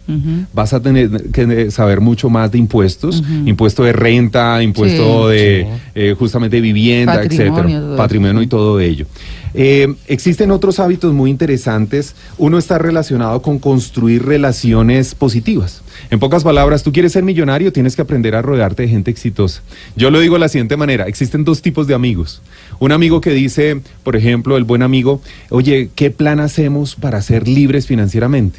vas 0.52 0.72
a 0.72 0.80
tener 0.80 1.30
que 1.32 1.70
saber 1.70 2.00
mucho 2.00 2.30
más 2.30 2.50
de 2.50 2.58
impuestos, 2.58 3.22
impuesto 3.46 3.84
de 3.84 3.92
renta, 3.92 4.62
impuesto 4.62 5.30
Sí. 5.30 5.36
de 5.36 5.66
eh, 5.94 6.14
justamente 6.18 6.60
vivienda, 6.60 7.14
Patrimonio, 7.20 7.46
etcétera, 7.52 7.68
eso. 7.86 7.96
patrimonio 7.96 8.42
y 8.42 8.46
todo 8.46 8.80
ello. 8.80 9.06
Eh, 9.54 9.94
existen 10.06 10.50
otros 10.50 10.78
hábitos 10.78 11.12
muy 11.12 11.30
interesantes. 11.30 12.14
Uno 12.38 12.58
está 12.58 12.78
relacionado 12.78 13.42
con 13.42 13.58
construir 13.58 14.24
relaciones 14.24 15.14
positivas. 15.14 15.82
En 16.10 16.18
pocas 16.18 16.44
palabras, 16.44 16.82
tú 16.82 16.92
quieres 16.92 17.12
ser 17.12 17.24
millonario, 17.24 17.72
tienes 17.72 17.96
que 17.96 18.02
aprender 18.02 18.34
a 18.34 18.42
rodearte 18.42 18.82
de 18.82 18.88
gente 18.88 19.10
exitosa. 19.10 19.62
Yo 19.96 20.10
lo 20.10 20.20
digo 20.20 20.34
de 20.34 20.40
la 20.40 20.48
siguiente 20.48 20.76
manera, 20.76 21.06
existen 21.06 21.44
dos 21.44 21.62
tipos 21.62 21.86
de 21.86 21.94
amigos. 21.94 22.42
Un 22.78 22.92
amigo 22.92 23.20
que 23.20 23.30
dice, 23.30 23.80
por 24.02 24.16
ejemplo, 24.16 24.56
el 24.56 24.64
buen 24.64 24.82
amigo, 24.82 25.20
oye, 25.50 25.90
¿qué 25.94 26.10
plan 26.10 26.40
hacemos 26.40 26.94
para 26.94 27.20
ser 27.22 27.46
libres 27.46 27.86
financieramente? 27.86 28.58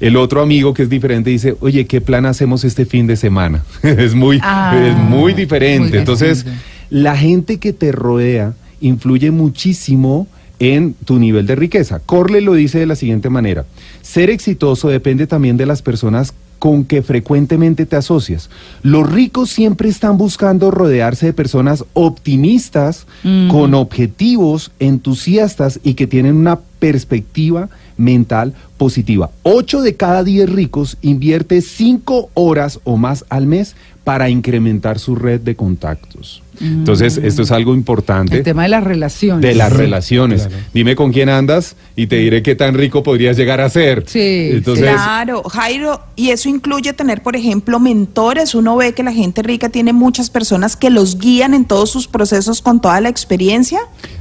El 0.00 0.16
otro 0.16 0.40
amigo 0.40 0.74
que 0.74 0.84
es 0.84 0.88
diferente 0.88 1.30
dice, 1.30 1.56
oye, 1.60 1.86
¿qué 1.86 2.00
plan 2.00 2.24
hacemos 2.24 2.64
este 2.64 2.86
fin 2.86 3.06
de 3.06 3.16
semana? 3.16 3.64
es 3.82 4.14
muy, 4.14 4.38
Ah, 4.42 4.80
es 4.80 4.96
muy 4.96 5.34
diferente. 5.34 5.90
muy 5.90 5.98
Entonces, 5.98 6.46
la 6.88 7.16
gente 7.16 7.58
que 7.58 7.72
te 7.72 7.90
rodea 7.92 8.54
influye 8.80 9.30
muchísimo 9.30 10.26
en 10.58 10.94
tu 11.04 11.18
nivel 11.18 11.46
de 11.46 11.56
riqueza. 11.56 12.00
Corley 12.04 12.42
lo 12.42 12.54
dice 12.54 12.78
de 12.78 12.86
la 12.86 12.96
siguiente 12.96 13.30
manera, 13.30 13.64
ser 14.02 14.30
exitoso 14.30 14.88
depende 14.88 15.26
también 15.26 15.56
de 15.56 15.66
las 15.66 15.82
personas 15.82 16.34
con 16.58 16.84
que 16.84 17.02
frecuentemente 17.02 17.86
te 17.86 17.96
asocias. 17.96 18.50
Los 18.82 19.10
ricos 19.10 19.50
siempre 19.50 19.88
están 19.88 20.18
buscando 20.18 20.70
rodearse 20.70 21.26
de 21.26 21.32
personas 21.32 21.84
optimistas, 21.92 23.06
con 23.48 23.74
objetivos, 23.74 24.72
entusiastas 24.80 25.80
y 25.84 25.94
que 25.94 26.06
tienen 26.06 26.36
una 26.36 26.58
perspectiva 26.78 27.68
mental 27.96 28.54
positiva. 28.76 29.30
Ocho 29.42 29.82
de 29.82 29.96
cada 29.96 30.24
diez 30.24 30.50
ricos 30.50 30.96
invierte 31.02 31.60
cinco 31.62 32.30
horas 32.34 32.80
o 32.84 32.96
más 32.96 33.24
al 33.28 33.46
mes 33.46 33.76
para 34.04 34.30
incrementar 34.30 34.98
su 34.98 35.14
red 35.14 35.40
de 35.40 35.54
contactos. 35.54 36.42
Entonces, 36.60 37.18
esto 37.18 37.42
es 37.42 37.50
algo 37.50 37.74
importante 37.74 38.36
El 38.38 38.42
tema 38.42 38.62
de 38.64 38.68
las 38.68 38.84
relaciones. 38.84 39.42
de 39.42 39.54
las 39.54 39.72
relaciones. 39.72 40.48
Dime 40.74 40.96
con 40.96 41.12
quién 41.12 41.28
andas 41.28 41.76
y 41.96 42.06
te 42.06 42.16
diré 42.16 42.42
qué 42.42 42.54
tan 42.54 42.74
rico 42.74 43.02
podrías 43.02 43.36
llegar 43.36 43.60
a 43.60 43.68
ser. 43.70 44.04
Sí, 44.06 44.50
Entonces, 44.52 44.90
Claro, 44.90 45.42
Jairo, 45.44 46.00
y 46.16 46.30
eso 46.30 46.48
incluye 46.48 46.92
tener, 46.92 47.22
por 47.22 47.36
ejemplo, 47.36 47.78
mentores. 47.80 48.54
Uno 48.54 48.76
ve 48.76 48.92
que 48.92 49.02
la 49.02 49.12
gente 49.12 49.42
rica 49.42 49.68
tiene 49.68 49.92
muchas 49.92 50.30
personas 50.30 50.76
que 50.76 50.90
los 50.90 51.18
guían 51.18 51.54
en 51.54 51.64
todos 51.64 51.90
sus 51.90 52.08
procesos 52.08 52.62
con 52.62 52.80
toda 52.80 53.00
la 53.00 53.08
experiencia. 53.08 53.78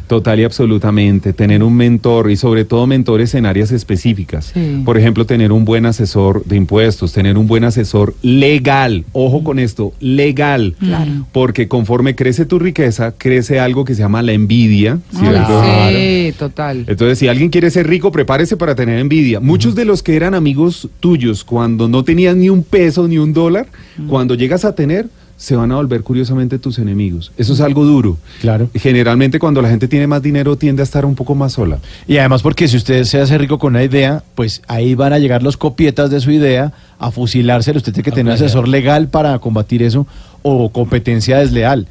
Total 0.07 0.39
y 0.39 0.45
absolutamente. 0.45 1.33
Tener 1.33 1.61
un 1.63 1.75
mentor 1.75 2.31
y 2.31 2.37
sobre 2.37 2.63
todo 2.63 2.87
mentores 2.87 3.35
en 3.35 3.45
áreas 3.45 3.71
específicas. 3.71 4.51
Sí. 4.53 4.81
Por 4.85 4.97
ejemplo, 4.97 5.25
tener 5.25 5.51
un 5.51 5.65
buen 5.65 5.85
asesor 5.85 6.45
de 6.45 6.55
impuestos, 6.55 7.11
tener 7.11 7.37
un 7.37 7.45
buen 7.47 7.65
asesor 7.65 8.15
legal. 8.21 9.03
Ojo 9.11 9.43
con 9.43 9.59
esto, 9.59 9.91
legal. 9.99 10.75
Claro. 10.79 11.11
Porque 11.33 11.67
conforme 11.67 12.15
crece 12.27 12.45
tu 12.45 12.59
riqueza, 12.59 13.13
crece 13.17 13.57
algo 13.57 13.85
que 13.85 13.95
se 13.95 14.01
llama 14.01 14.21
la 14.21 14.33
envidia. 14.33 14.99
Sí, 15.11 16.33
total. 16.37 16.83
Entonces, 16.85 17.17
si 17.17 17.29
alguien 17.29 17.49
quiere 17.49 17.71
ser 17.71 17.87
rico, 17.87 18.11
prepárese 18.11 18.57
para 18.57 18.75
tener 18.75 18.99
envidia. 18.99 19.39
Muchos 19.39 19.75
de 19.75 19.85
los 19.85 20.03
que 20.03 20.17
eran 20.17 20.33
amigos 20.33 20.89
tuyos 20.99 21.45
cuando 21.45 21.87
no 21.87 22.03
tenían 22.03 22.39
ni 22.41 22.49
un 22.49 22.63
peso 22.63 23.07
ni 23.07 23.17
un 23.17 23.31
dólar, 23.31 23.67
cuando 24.09 24.35
llegas 24.35 24.65
a 24.65 24.75
tener, 24.75 25.07
se 25.37 25.55
van 25.55 25.71
a 25.71 25.75
volver 25.75 26.01
curiosamente 26.01 26.59
tus 26.59 26.79
enemigos. 26.79 27.31
Eso 27.37 27.53
es 27.53 27.61
algo 27.61 27.85
duro. 27.85 28.17
Claro. 28.41 28.69
Generalmente 28.73 29.39
cuando 29.39 29.61
la 29.61 29.69
gente 29.69 29.87
tiene 29.87 30.05
más 30.05 30.21
dinero 30.21 30.57
tiende 30.57 30.81
a 30.81 30.83
estar 30.83 31.05
un 31.05 31.15
poco 31.15 31.33
más 31.33 31.53
sola. 31.53 31.79
Y 32.07 32.17
además 32.17 32.41
porque 32.41 32.67
si 32.67 32.75
usted 32.75 33.05
se 33.05 33.21
hace 33.21 33.37
rico 33.37 33.57
con 33.57 33.73
una 33.73 33.83
idea, 33.85 34.21
pues 34.35 34.63
ahí 34.67 34.95
van 34.95 35.13
a 35.13 35.19
llegar 35.19 35.43
los 35.43 35.55
copietas 35.55 36.09
de 36.09 36.19
su 36.19 36.31
idea 36.31 36.73
a 36.99 37.11
fusilárselo. 37.11 37.77
Usted 37.77 37.93
tiene 37.93 38.03
que 38.03 38.11
tener 38.11 38.25
un 38.25 38.33
asesor 38.33 38.67
legal 38.67 39.07
para 39.07 39.39
combatir 39.39 39.81
eso 39.81 40.05
o 40.41 40.69
competencia 40.71 41.37
desleal. 41.37 41.87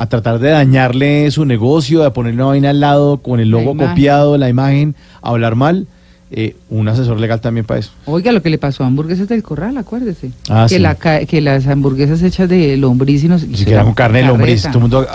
A 0.00 0.06
tratar 0.06 0.38
de 0.38 0.48
dañarle 0.48 1.30
su 1.30 1.44
negocio, 1.44 2.02
de 2.02 2.10
ponerle 2.10 2.40
una 2.40 2.46
vaina 2.46 2.70
al 2.70 2.80
lado 2.80 3.18
con 3.18 3.38
el 3.38 3.50
logo 3.50 3.76
copiado, 3.76 4.38
la 4.38 4.48
imagen, 4.48 4.94
a 5.20 5.28
hablar 5.28 5.56
mal. 5.56 5.86
eh, 6.30 6.56
un 6.70 6.88
asesor 6.88 7.20
legal 7.20 7.40
también 7.40 7.66
para 7.66 7.80
eso. 7.80 7.90
Oiga, 8.06 8.32
lo 8.32 8.40
que 8.40 8.48
le 8.50 8.56
pasó 8.56 8.82
a 8.82 8.86
hamburguesas 8.86 9.28
del 9.28 9.42
corral, 9.42 9.76
acuérdese. 9.76 10.30
Ah, 10.48 10.66
que, 10.68 10.76
sí. 10.76 10.80
la 10.80 10.94
que 10.94 11.40
las 11.40 11.66
hamburguesas 11.66 12.22
hechas 12.22 12.48
de 12.48 12.76
lombriz 12.76 13.24
y 13.24 13.28
no 13.28 13.36
Ni 13.36 13.56
siquiera 13.56 13.82
con 13.84 13.94
carne 13.94 14.20
de 14.20 14.28
lombriz. 14.28 14.62
Todo 14.62 14.74
el 14.74 14.80
mundo, 14.80 15.06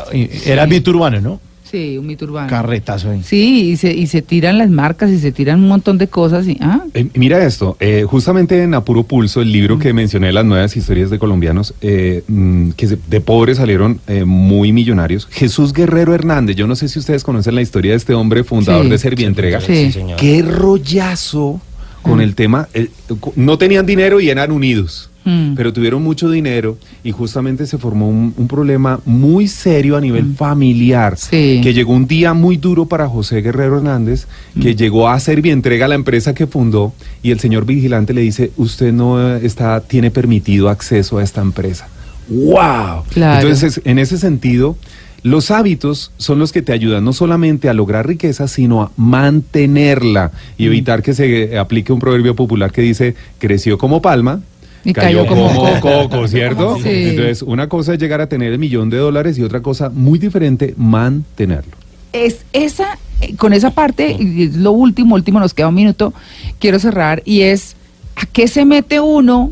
Era 0.45 0.67
mito 0.67 0.91
urbano, 0.91 1.19
¿no? 1.21 1.39
Sí, 1.75 1.97
un 1.97 2.07
mito 2.07 2.23
urbano. 2.25 2.49
Carretazo 2.49 3.11
ahí. 3.11 3.21
Sí, 3.23 3.71
y 3.71 3.75
se, 3.77 3.93
y 3.93 4.07
se 4.07 4.21
tiran 4.21 4.57
las 4.57 4.69
marcas 4.69 5.11
y 5.11 5.19
se 5.19 5.31
tiran 5.33 5.59
un 5.61 5.67
montón 5.67 5.97
de 5.97 6.07
cosas. 6.07 6.47
Y, 6.47 6.57
ah, 6.61 6.81
Eh, 6.93 7.07
mira 7.15 7.43
esto, 7.45 7.75
eh, 7.81 8.05
justamente 8.07 8.63
en 8.63 8.73
Apuro 8.73 9.03
Pulso, 9.03 9.41
el 9.41 9.51
libro 9.51 9.77
que 9.77 9.91
mencioné, 9.91 10.31
Las 10.31 10.45
nuevas 10.45 10.75
historias 10.77 11.09
de 11.09 11.19
colombianos, 11.19 11.73
eh, 11.81 12.23
mm, 12.27 12.69
que 12.71 12.87
se- 12.87 12.97
de 13.09 13.19
pobres 13.21 13.57
salieron 13.57 13.99
eh, 14.07 14.23
muy 14.25 14.71
millonarios. 14.71 15.27
Jesús 15.31 15.73
Guerrero 15.73 16.13
Hernández, 16.15 16.55
yo 16.55 16.65
no 16.67 16.75
sé 16.77 16.87
si 16.87 16.97
ustedes 16.99 17.23
conocen 17.23 17.55
la 17.55 17.61
historia 17.61 17.91
de 17.91 17.97
este 17.97 18.13
hombre 18.13 18.43
fundador 18.45 18.85
Sí. 18.85 18.89
de 18.91 18.97
Servientrega. 18.97 19.59
Sí. 19.59 19.91
señor. 19.91 20.17
Qué 20.17 20.41
rollazo 20.43 21.59
con 22.01 22.19
Mm. 22.19 22.21
el 22.21 22.35
tema. 22.35 22.67
eh, 22.73 22.89
no 23.35 23.57
tenían 23.57 23.85
dinero 23.85 24.19
y 24.21 24.29
eran 24.29 24.51
unidos, 24.51 25.09
Mm. 25.25 25.55
pero 25.55 25.73
tuvieron 25.73 26.03
mucho 26.03 26.29
dinero 26.29 26.77
y 27.03 27.11
justamente 27.11 27.65
se 27.65 27.79
formó 27.79 28.07
un, 28.07 28.33
un 28.37 28.47
problema 28.47 28.99
muy 29.05 29.47
serio 29.47 29.97
a 29.97 30.01
nivel 30.01 30.35
familiar. 30.35 31.13
Mm. 31.13 31.17
Sí. 31.17 31.61
Que 31.63 31.73
llegó 31.73 31.93
un 31.93 32.05
día 32.05 32.33
muy 32.33 32.57
duro 32.57 32.85
para 32.85 33.07
José 33.07 33.41
Guerrero 33.41 33.77
Hernández, 33.77 34.27
que 34.61 34.73
Mm. 34.73 34.77
llegó 34.77 35.07
a 35.07 35.13
hacer 35.15 35.45
entrega 35.47 35.85
a 35.85 35.87
la 35.89 35.95
empresa 35.95 36.33
que 36.33 36.47
fundó 36.47 36.93
y 37.21 37.31
el 37.31 37.39
señor 37.39 37.65
vigilante 37.65 38.13
le 38.13 38.21
dice, 38.21 38.51
usted 38.57 38.93
no 38.93 39.35
eh, 39.35 39.41
está, 39.43 39.81
tiene 39.81 40.11
permitido 40.11 40.69
acceso 40.69 41.17
a 41.17 41.23
esta 41.23 41.41
empresa. 41.41 41.87
¡Wow! 42.29 43.03
Claro. 43.09 43.41
Entonces, 43.41 43.81
en 43.85 43.99
ese 43.99 44.17
sentido, 44.17 44.77
los 45.23 45.49
hábitos 45.51 46.11
son 46.17 46.39
los 46.39 46.51
que 46.51 46.61
te 46.61 46.71
ayudan 46.71 47.03
no 47.03 47.13
solamente 47.13 47.67
a 47.69 47.73
lograr 47.73 48.07
riqueza, 48.07 48.47
sino 48.47 48.81
a 48.83 48.91
mantenerla 48.95 50.31
y 50.57 50.65
evitar 50.67 51.01
que 51.01 51.13
se 51.13 51.43
eh, 51.53 51.57
aplique 51.57 51.91
un 51.93 51.99
proverbio 51.99 52.35
popular 52.35 52.71
que 52.71 52.81
dice, 52.81 53.15
creció 53.39 53.77
como 53.77 54.01
palma. 54.01 54.41
Y 54.85 54.93
cayó 54.93 55.25
como 55.25 55.47
coco". 55.53 55.81
coco, 55.81 56.27
¿cierto? 56.27 56.77
Sí. 56.77 57.09
Entonces, 57.09 57.41
una 57.41 57.67
cosa 57.67 57.93
es 57.93 57.99
llegar 57.99 58.21
a 58.21 58.29
tener 58.29 58.53
el 58.53 58.59
millón 58.59 58.89
de 58.89 58.97
dólares 58.97 59.37
y 59.37 59.43
otra 59.43 59.61
cosa 59.61 59.89
muy 59.89 60.19
diferente, 60.19 60.73
mantenerlo. 60.77 61.75
es 62.13 62.45
esa, 62.53 62.97
eh, 63.19 63.35
con 63.35 63.51
esa 63.51 63.71
parte, 63.71 64.15
y 64.17 64.43
es 64.43 64.55
lo 64.55 64.71
último, 64.71 65.15
último, 65.15 65.39
nos 65.39 65.53
queda 65.53 65.67
un 65.67 65.75
minuto, 65.75 66.13
quiero 66.59 66.79
cerrar, 66.79 67.21
y 67.25 67.41
es, 67.41 67.75
¿a 68.15 68.25
qué 68.25 68.47
se 68.47 68.63
mete 68.63 69.01
uno 69.01 69.51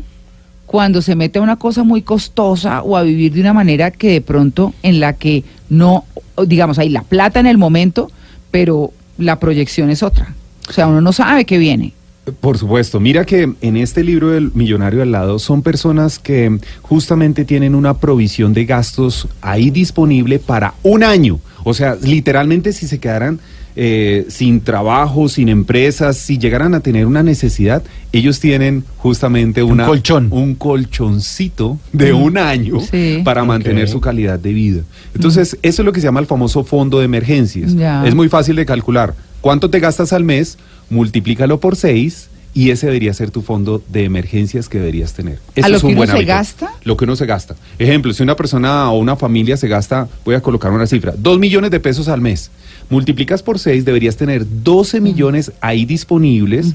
cuando 0.64 1.02
se 1.02 1.14
mete 1.14 1.38
a 1.38 1.42
una 1.42 1.56
cosa 1.56 1.84
muy 1.84 2.00
costosa 2.00 2.82
o 2.82 2.96
a 2.96 3.02
vivir 3.02 3.32
de 3.32 3.40
una 3.40 3.52
manera 3.52 3.90
que 3.90 4.08
de 4.08 4.20
pronto 4.22 4.72
en 4.82 4.98
la 4.98 5.12
que 5.12 5.44
no, 5.68 6.04
digamos, 6.46 6.78
hay 6.78 6.88
la 6.88 7.02
plata 7.02 7.38
en 7.38 7.46
el 7.46 7.58
momento, 7.58 8.10
pero 8.50 8.92
la 9.18 9.38
proyección 9.38 9.90
es 9.90 10.02
otra? 10.02 10.34
O 10.68 10.72
sea, 10.72 10.86
uno 10.86 11.02
no 11.02 11.12
sabe 11.12 11.44
qué 11.44 11.58
viene. 11.58 11.92
Por 12.40 12.56
supuesto, 12.56 13.00
mira 13.00 13.26
que 13.26 13.52
en 13.60 13.76
este 13.76 14.02
libro 14.02 14.30
del 14.30 14.50
millonario 14.54 15.02
al 15.02 15.12
lado 15.12 15.38
son 15.38 15.60
personas 15.62 16.18
que 16.18 16.58
justamente 16.80 17.44
tienen 17.44 17.74
una 17.74 17.94
provisión 17.98 18.54
de 18.54 18.64
gastos 18.64 19.28
ahí 19.42 19.68
disponible 19.70 20.38
para 20.38 20.72
un 20.82 21.02
año. 21.04 21.38
O 21.64 21.74
sea, 21.74 21.96
literalmente 22.02 22.72
si 22.72 22.86
se 22.86 22.98
quedaran 22.98 23.40
eh, 23.76 24.24
sin 24.28 24.60
trabajo, 24.60 25.28
sin 25.28 25.48
empresas, 25.48 26.16
si 26.16 26.38
llegaran 26.38 26.74
a 26.74 26.80
tener 26.80 27.06
una 27.06 27.22
necesidad, 27.22 27.82
ellos 28.12 28.38
tienen 28.40 28.84
justamente 28.98 29.62
Un 29.62 29.72
una, 29.72 29.86
colchón. 29.86 30.28
un 30.30 30.54
colchoncito 30.54 31.78
de 31.92 32.12
un 32.12 32.38
año 32.38 32.80
Sí. 32.80 33.20
para 33.24 33.44
mantener 33.44 33.88
su 33.88 34.00
calidad 34.00 34.38
de 34.38 34.52
vida. 34.52 34.82
Entonces, 35.14 35.58
eso 35.62 35.82
es 35.82 35.86
lo 35.86 35.92
que 35.92 36.00
se 36.00 36.06
llama 36.06 36.20
el 36.20 36.26
famoso 36.26 36.64
fondo 36.64 37.00
de 37.00 37.04
emergencias. 37.04 37.74
Es 38.06 38.14
muy 38.14 38.28
fácil 38.28 38.56
de 38.56 38.64
calcular. 38.64 39.14
¿Cuánto 39.44 39.68
te 39.68 39.78
gastas 39.78 40.14
al 40.14 40.24
mes? 40.24 40.56
Multiplícalo 40.88 41.60
por 41.60 41.76
seis 41.76 42.30
y 42.54 42.70
ese 42.70 42.86
debería 42.86 43.12
ser 43.12 43.30
tu 43.30 43.42
fondo 43.42 43.82
de 43.88 44.04
emergencias 44.04 44.70
que 44.70 44.78
deberías 44.78 45.12
tener. 45.12 45.38
Ese 45.54 45.66
¿A 45.66 45.68
lo 45.68 45.76
es 45.76 45.82
un 45.82 45.88
que 45.90 45.92
uno 45.92 45.98
buen 45.98 46.08
se 46.08 46.16
hábito. 46.16 46.28
gasta? 46.28 46.70
Lo 46.84 46.96
que 46.96 47.04
uno 47.04 47.14
se 47.14 47.26
gasta. 47.26 47.54
Ejemplo, 47.78 48.14
si 48.14 48.22
una 48.22 48.36
persona 48.36 48.90
o 48.90 48.96
una 48.98 49.16
familia 49.16 49.58
se 49.58 49.68
gasta, 49.68 50.08
voy 50.24 50.34
a 50.34 50.40
colocar 50.40 50.72
una 50.72 50.86
cifra, 50.86 51.12
dos 51.18 51.38
millones 51.38 51.70
de 51.70 51.78
pesos 51.78 52.08
al 52.08 52.22
mes. 52.22 52.50
Multiplicas 52.88 53.42
por 53.42 53.58
seis, 53.58 53.84
deberías 53.84 54.16
tener 54.16 54.46
12 54.62 55.02
millones 55.02 55.52
ahí 55.60 55.84
disponibles 55.84 56.72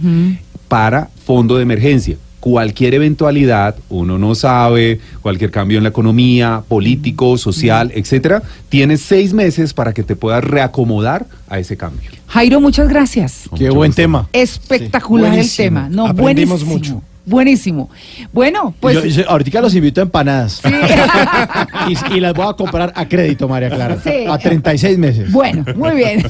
para 0.68 1.10
fondo 1.26 1.56
de 1.56 1.64
emergencia. 1.64 2.18
Cualquier 2.40 2.94
eventualidad, 2.94 3.76
uno 3.90 4.18
no 4.18 4.34
sabe, 4.34 5.00
cualquier 5.22 5.52
cambio 5.52 5.78
en 5.78 5.84
la 5.84 5.90
economía, 5.90 6.64
político, 6.68 7.38
social, 7.38 7.92
etcétera, 7.94 8.42
tienes 8.70 9.02
seis 9.02 9.34
meses 9.34 9.74
para 9.74 9.94
que 9.94 10.04
te 10.04 10.16
puedas 10.16 10.42
reacomodar 10.44 11.26
a 11.50 11.60
ese 11.60 11.76
cambio. 11.76 12.10
Jairo, 12.28 12.62
muchas 12.62 12.88
gracias. 12.88 13.44
Qué 13.58 13.66
mucho 13.66 13.76
buen 13.76 13.90
gusto. 13.90 14.02
tema. 14.02 14.30
Espectacular 14.32 15.34
el 15.38 15.54
tema. 15.54 15.90
No, 15.90 16.08
Aprendimos 16.08 16.64
buenísimo. 16.64 16.96
mucho. 16.96 17.04
Buenísimo. 17.26 17.90
Bueno, 18.34 18.74
pues... 18.80 18.96
Yo- 18.96 19.06
yo- 19.06 19.30
ahorita 19.30 19.62
los 19.62 19.76
invito 19.76 20.00
a 20.02 20.04
empanadas. 20.04 20.62
y, 22.12 22.16
y 22.16 22.20
las 22.22 22.34
voy 22.34 22.48
a 22.50 22.54
comprar 22.54 22.92
a 22.96 23.08
crédito, 23.08 23.48
María 23.48 23.70
Clara. 23.70 23.98
Sí. 24.04 24.26
A 24.28 24.38
36 24.38 24.98
meses. 24.98 25.32
Bueno, 25.32 25.64
muy 25.76 25.92
bien. 25.96 26.24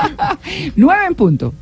Nueve 0.76 1.06
en 1.06 1.14
punto 1.14 1.54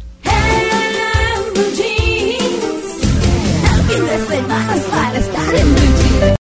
fin 3.92 4.06
de 4.06 4.26
semana 4.26 4.74
es 4.74 4.82
para 4.84 5.18
estar 5.18 5.54
en 5.54 6.01